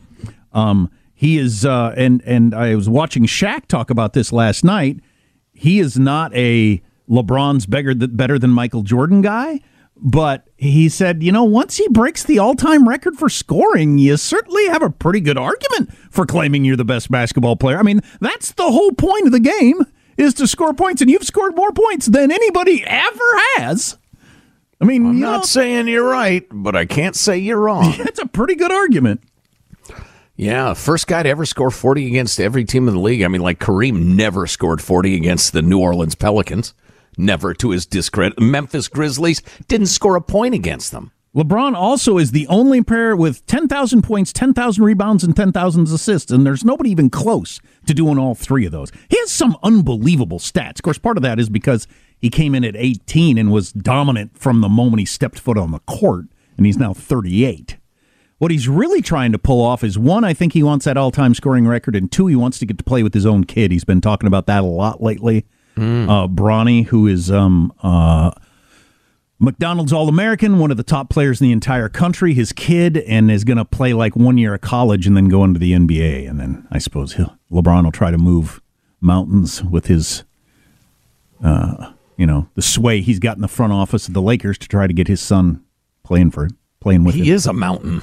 um, 0.52 0.90
he 1.14 1.38
is, 1.38 1.64
uh, 1.64 1.92
and 1.96 2.22
and 2.24 2.54
I 2.54 2.74
was 2.76 2.88
watching 2.88 3.24
Shaq 3.26 3.66
talk 3.66 3.90
about 3.90 4.12
this 4.12 4.32
last 4.32 4.62
night. 4.62 5.00
He 5.52 5.80
is 5.80 5.98
not 5.98 6.32
a 6.36 6.80
LeBron's 7.09 7.66
better 7.66 7.94
better 7.94 8.38
than 8.38 8.50
Michael 8.50 8.82
Jordan 8.82 9.22
guy. 9.22 9.61
But 9.99 10.49
he 10.57 10.88
said, 10.90 11.22
you 11.22 11.32
know, 11.32 11.44
once 11.44 11.78
he 11.78 11.88
breaks 11.88 12.22
the 12.22 12.38
all 12.38 12.55
time 12.55 12.86
record 12.86 13.16
for 13.16 13.28
scoring, 13.28 13.97
you 13.99 14.16
certainly 14.16 14.66
have 14.68 14.82
a 14.82 14.90
pretty 14.90 15.20
good 15.20 15.38
argument 15.38 15.92
for 16.11 16.26
claiming 16.26 16.64
you're 16.64 16.76
the 16.76 16.84
best 16.84 17.11
basketball 17.11 17.57
player. 17.57 17.78
I 17.78 17.82
mean, 17.82 18.03
that's 18.20 18.53
the 18.53 18.70
whole 18.70 18.92
point 18.92 19.26
of 19.26 19.32
the 19.32 19.40
game 19.40 19.86
is 20.18 20.34
to 20.34 20.47
score 20.47 20.74
points, 20.74 21.01
and 21.01 21.11
you've 21.11 21.24
scored 21.24 21.57
more 21.57 21.72
points 21.72 22.07
than 22.07 22.30
anybody 22.30 22.84
ever 22.86 23.30
has. 23.57 23.97
I 24.80 24.84
mean, 24.84 25.07
I'm 25.07 25.20
not 25.20 25.38
know, 25.38 25.44
saying 25.44 25.88
you're 25.88 26.09
right, 26.09 26.47
but 26.51 26.76
I 26.76 26.84
can't 26.84 27.16
say 27.16 27.38
you're 27.38 27.61
wrong. 27.61 27.94
that's 27.99 28.18
a 28.18 28.26
pretty 28.26 28.55
good 28.55 28.72
argument. 28.72 29.22
Yeah, 30.36 30.74
first 30.74 31.07
guy 31.07 31.22
to 31.22 31.28
ever 31.30 31.47
score 31.47 31.70
40 31.70 32.07
against 32.07 32.38
every 32.38 32.66
team 32.66 32.88
in 32.88 32.94
the 32.94 33.01
league. 33.01 33.22
I 33.22 33.28
mean, 33.28 33.40
like 33.40 33.59
Kareem 33.59 34.05
never 34.05 34.47
scored 34.47 34.82
40 34.82 35.16
against 35.16 35.55
the 35.55 35.62
New 35.62 35.78
Orleans 35.78 36.14
Pelicans. 36.14 36.74
Never 37.16 37.54
to 37.54 37.70
his 37.70 37.86
discredit. 37.86 38.38
Memphis 38.40 38.88
Grizzlies 38.88 39.42
didn't 39.68 39.86
score 39.86 40.16
a 40.16 40.20
point 40.20 40.54
against 40.54 40.92
them. 40.92 41.12
LeBron 41.36 41.74
also 41.74 42.16
is 42.16 42.30
the 42.30 42.46
only 42.46 42.82
player 42.82 43.14
with 43.14 43.44
10,000 43.44 44.00
points, 44.00 44.32
10,000 44.32 44.82
rebounds, 44.82 45.22
and 45.22 45.36
10,000 45.36 45.86
assists, 45.88 46.32
and 46.32 46.46
there's 46.46 46.64
nobody 46.64 46.90
even 46.90 47.10
close 47.10 47.60
to 47.86 47.92
doing 47.92 48.18
all 48.18 48.34
three 48.34 48.64
of 48.64 48.72
those. 48.72 48.90
He 49.10 49.18
has 49.18 49.30
some 49.30 49.54
unbelievable 49.62 50.38
stats. 50.38 50.76
Of 50.76 50.82
course, 50.82 50.96
part 50.96 51.18
of 51.18 51.22
that 51.24 51.38
is 51.38 51.50
because 51.50 51.86
he 52.18 52.30
came 52.30 52.54
in 52.54 52.64
at 52.64 52.74
18 52.74 53.36
and 53.36 53.52
was 53.52 53.70
dominant 53.70 54.38
from 54.38 54.62
the 54.62 54.68
moment 54.70 55.00
he 55.00 55.04
stepped 55.04 55.38
foot 55.38 55.58
on 55.58 55.72
the 55.72 55.80
court, 55.80 56.24
and 56.56 56.64
he's 56.64 56.78
now 56.78 56.94
38. 56.94 57.76
What 58.38 58.50
he's 58.50 58.66
really 58.66 59.02
trying 59.02 59.32
to 59.32 59.38
pull 59.38 59.62
off 59.62 59.84
is 59.84 59.98
one, 59.98 60.24
I 60.24 60.32
think 60.32 60.54
he 60.54 60.62
wants 60.62 60.86
that 60.86 60.96
all 60.96 61.10
time 61.10 61.34
scoring 61.34 61.66
record, 61.66 61.96
and 61.96 62.10
two, 62.10 62.28
he 62.28 62.36
wants 62.36 62.58
to 62.60 62.66
get 62.66 62.78
to 62.78 62.84
play 62.84 63.02
with 63.02 63.12
his 63.12 63.26
own 63.26 63.44
kid. 63.44 63.72
He's 63.72 63.84
been 63.84 64.00
talking 64.00 64.26
about 64.26 64.46
that 64.46 64.62
a 64.62 64.66
lot 64.66 65.02
lately. 65.02 65.44
Uh, 65.77 66.27
Bronny, 66.29 66.87
who 66.87 67.07
is 67.07 67.31
um, 67.31 67.72
uh, 67.83 68.31
McDonald's 69.39 69.93
All 69.93 70.09
American, 70.09 70.59
one 70.59 70.70
of 70.70 70.77
the 70.79 70.83
top 70.83 71.11
players 71.11 71.41
in 71.41 71.47
the 71.49 71.53
entire 71.53 71.89
country, 71.91 72.33
his 72.33 72.53
kid, 72.53 72.97
and 72.99 73.31
is 73.31 73.45
going 73.45 73.59
to 73.59 73.64
play 73.64 73.93
like 73.93 74.16
one 74.16 74.39
year 74.39 74.55
of 74.55 74.62
college 74.62 75.07
and 75.07 75.16
then 75.16 75.29
go 75.29 75.45
into 75.45 75.61
the 75.61 75.72
NBA. 75.72 76.29
And 76.29 76.41
then 76.41 76.66
I 76.70 76.79
suppose 76.79 77.14
he'll, 77.14 77.37
LeBron 77.53 77.85
will 77.85 77.93
try 77.93 78.11
to 78.11 78.16
move 78.18 78.62
mountains 79.01 79.62
with 79.62 79.87
his, 79.87 80.24
uh, 81.45 81.93
you 82.16 82.27
know, 82.27 82.49
the 82.55 82.62
sway 82.62 83.03
he's 83.03 83.18
got 83.18 83.37
in 83.37 83.43
the 83.43 83.49
front 83.49 83.72
office 83.74 84.09
of 84.09 84.14
the 84.14 84.22
Lakers 84.22 84.57
to 84.59 84.68
try 84.68 84.87
to 84.87 84.95
get 84.95 85.09
his 85.09 85.20
son 85.20 85.62
playing 86.03 86.31
for 86.31 86.49
playing 86.81 87.05
with 87.05 87.14
He 87.14 87.29
him. 87.29 87.35
is 87.35 87.47
a 87.47 87.53
mountain. 87.53 88.01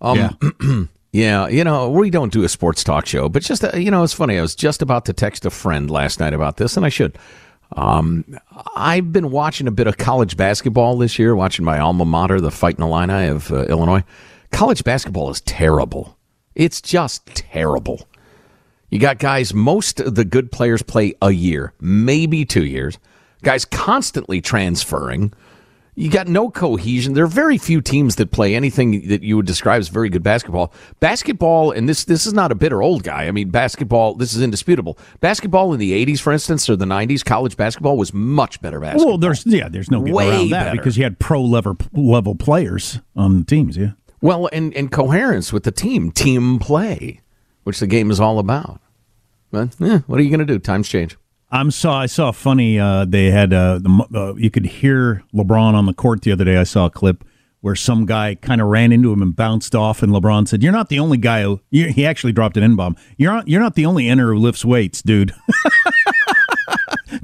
Um, 0.00 0.16
Yeah. 0.16 0.30
yeah, 1.12 1.48
you 1.48 1.64
know, 1.64 1.90
we 1.90 2.10
don't 2.10 2.32
do 2.32 2.44
a 2.44 2.48
sports 2.48 2.84
talk 2.84 3.06
show, 3.06 3.28
but 3.28 3.42
just, 3.42 3.64
uh, 3.64 3.76
you 3.76 3.90
know, 3.90 4.04
it's 4.04 4.12
funny. 4.12 4.38
I 4.38 4.42
was 4.42 4.54
just 4.54 4.80
about 4.80 5.04
to 5.06 5.12
text 5.12 5.44
a 5.44 5.50
friend 5.50 5.90
last 5.90 6.20
night 6.20 6.34
about 6.34 6.56
this, 6.56 6.76
and 6.76 6.86
I 6.86 6.88
should. 6.88 7.18
Um, 7.76 8.24
I've 8.76 9.12
been 9.12 9.30
watching 9.30 9.66
a 9.66 9.72
bit 9.72 9.86
of 9.86 9.96
college 9.96 10.36
basketball 10.36 10.98
this 10.98 11.18
year, 11.18 11.34
watching 11.34 11.64
my 11.64 11.78
alma 11.78 12.04
mater, 12.04 12.40
the 12.40 12.50
Fighting 12.50 12.84
Illini 12.84 13.28
of 13.28 13.50
uh, 13.52 13.64
Illinois. 13.64 14.04
College 14.52 14.84
basketball 14.84 15.30
is 15.30 15.40
terrible. 15.42 16.16
It's 16.54 16.80
just 16.80 17.26
terrible. 17.26 18.08
You 18.90 18.98
got 18.98 19.18
guys, 19.18 19.54
most 19.54 20.00
of 20.00 20.16
the 20.16 20.24
good 20.24 20.50
players 20.50 20.82
play 20.82 21.14
a 21.22 21.30
year, 21.30 21.72
maybe 21.80 22.44
two 22.44 22.64
years. 22.64 22.98
Guys 23.42 23.64
constantly 23.64 24.40
transferring. 24.40 25.32
You 25.96 26.10
got 26.10 26.28
no 26.28 26.50
cohesion. 26.50 27.14
There 27.14 27.24
are 27.24 27.28
very 27.28 27.58
few 27.58 27.80
teams 27.80 28.16
that 28.16 28.30
play 28.30 28.54
anything 28.54 29.08
that 29.08 29.22
you 29.22 29.36
would 29.36 29.46
describe 29.46 29.80
as 29.80 29.88
very 29.88 30.08
good 30.08 30.22
basketball. 30.22 30.72
Basketball, 31.00 31.72
and 31.72 31.88
this 31.88 32.04
this 32.04 32.26
is 32.26 32.32
not 32.32 32.52
a 32.52 32.54
bitter 32.54 32.82
old 32.82 33.02
guy. 33.02 33.26
I 33.26 33.32
mean, 33.32 33.50
basketball. 33.50 34.14
This 34.14 34.34
is 34.34 34.40
indisputable. 34.40 34.96
Basketball 35.20 35.72
in 35.72 35.80
the 35.80 35.92
'80s, 36.06 36.20
for 36.20 36.32
instance, 36.32 36.70
or 36.70 36.76
the 36.76 36.84
'90s, 36.84 37.24
college 37.24 37.56
basketball 37.56 37.96
was 37.96 38.14
much 38.14 38.62
better 38.62 38.80
basketball. 38.80 39.06
Well, 39.08 39.18
there's 39.18 39.44
yeah, 39.44 39.68
there's 39.68 39.90
no 39.90 40.00
getting 40.00 40.14
Way 40.14 40.28
around 40.30 40.50
that 40.50 40.64
better. 40.66 40.76
because 40.76 40.96
you 40.96 41.02
had 41.02 41.18
pro 41.18 41.42
level 41.42 41.76
level 41.92 42.34
players 42.34 43.00
on 43.16 43.38
the 43.40 43.44
teams. 43.44 43.76
Yeah. 43.76 43.92
Well, 44.22 44.48
and, 44.52 44.74
and 44.74 44.90
coherence 44.92 45.50
with 45.52 45.64
the 45.64 45.70
team, 45.72 46.12
team 46.12 46.58
play, 46.58 47.20
which 47.64 47.80
the 47.80 47.86
game 47.86 48.10
is 48.10 48.20
all 48.20 48.38
about. 48.38 48.80
But 49.50 49.80
eh, 49.80 50.00
what 50.06 50.20
are 50.20 50.22
you 50.22 50.28
going 50.28 50.40
to 50.40 50.44
do? 50.46 50.58
Times 50.58 50.88
change. 50.88 51.16
I'm 51.52 51.70
saw 51.70 52.00
I 52.00 52.06
saw 52.06 52.28
a 52.28 52.32
funny. 52.32 52.78
Uh, 52.78 53.04
they 53.04 53.30
had 53.30 53.52
uh, 53.52 53.78
the 53.80 54.06
uh, 54.14 54.34
you 54.36 54.50
could 54.50 54.66
hear 54.66 55.22
LeBron 55.34 55.74
on 55.74 55.86
the 55.86 55.94
court 55.94 56.22
the 56.22 56.32
other 56.32 56.44
day. 56.44 56.56
I 56.56 56.62
saw 56.64 56.86
a 56.86 56.90
clip 56.90 57.24
where 57.60 57.74
some 57.74 58.06
guy 58.06 58.36
kind 58.36 58.60
of 58.60 58.68
ran 58.68 58.92
into 58.92 59.12
him 59.12 59.20
and 59.20 59.34
bounced 59.34 59.74
off, 59.74 60.02
and 60.02 60.12
LeBron 60.12 60.46
said, 60.48 60.62
"You're 60.62 60.72
not 60.72 60.88
the 60.90 60.98
only 61.00 61.16
guy 61.18 61.42
who." 61.42 61.60
you- 61.70 61.88
He 61.88 62.06
actually 62.06 62.32
dropped 62.32 62.56
an 62.56 62.62
n 62.62 62.76
bomb. 62.76 62.96
You're 63.16 63.32
not. 63.32 63.48
You're 63.48 63.60
not 63.60 63.74
the 63.74 63.84
only 63.86 64.08
enter 64.08 64.32
who 64.32 64.38
lifts 64.38 64.64
weights, 64.64 65.02
dude. 65.02 65.32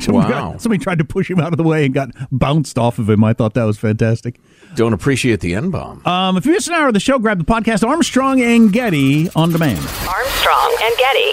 Somebody 0.01 0.33
Wow. 0.33 0.53
got- 0.53 0.61
somebody 0.63 0.83
tried 0.83 0.99
to 0.99 1.05
push 1.05 1.31
him 1.31 1.39
out 1.41 1.53
of 1.53 1.57
the 1.57 1.63
way 1.63 1.85
and 1.85 1.95
got 1.95 2.11
bounced 2.33 2.77
off 2.79 2.99
of 2.99 3.09
him. 3.09 3.23
I 3.23 3.33
thought 3.33 3.55
that 3.55 3.65
was 3.65 3.79
fantastic. 3.79 4.41
Don't 4.75 4.93
appreciate 4.93 5.41
the 5.41 5.55
N 5.55 5.71
bomb. 5.71 6.05
Um, 6.07 6.37
if 6.37 6.45
you 6.45 6.53
missed 6.53 6.69
an 6.69 6.75
hour 6.75 6.89
of 6.89 6.95
the 6.95 7.01
show, 7.01 7.19
grab 7.21 7.39
the 7.39 7.45
podcast 7.45 7.87
Armstrong 7.87 8.41
and 8.43 8.73
Getty 8.73 9.31
on 9.37 9.53
demand. 9.53 9.79
Armstrong 10.09 10.77
and 10.83 10.95
Getty. 10.99 11.33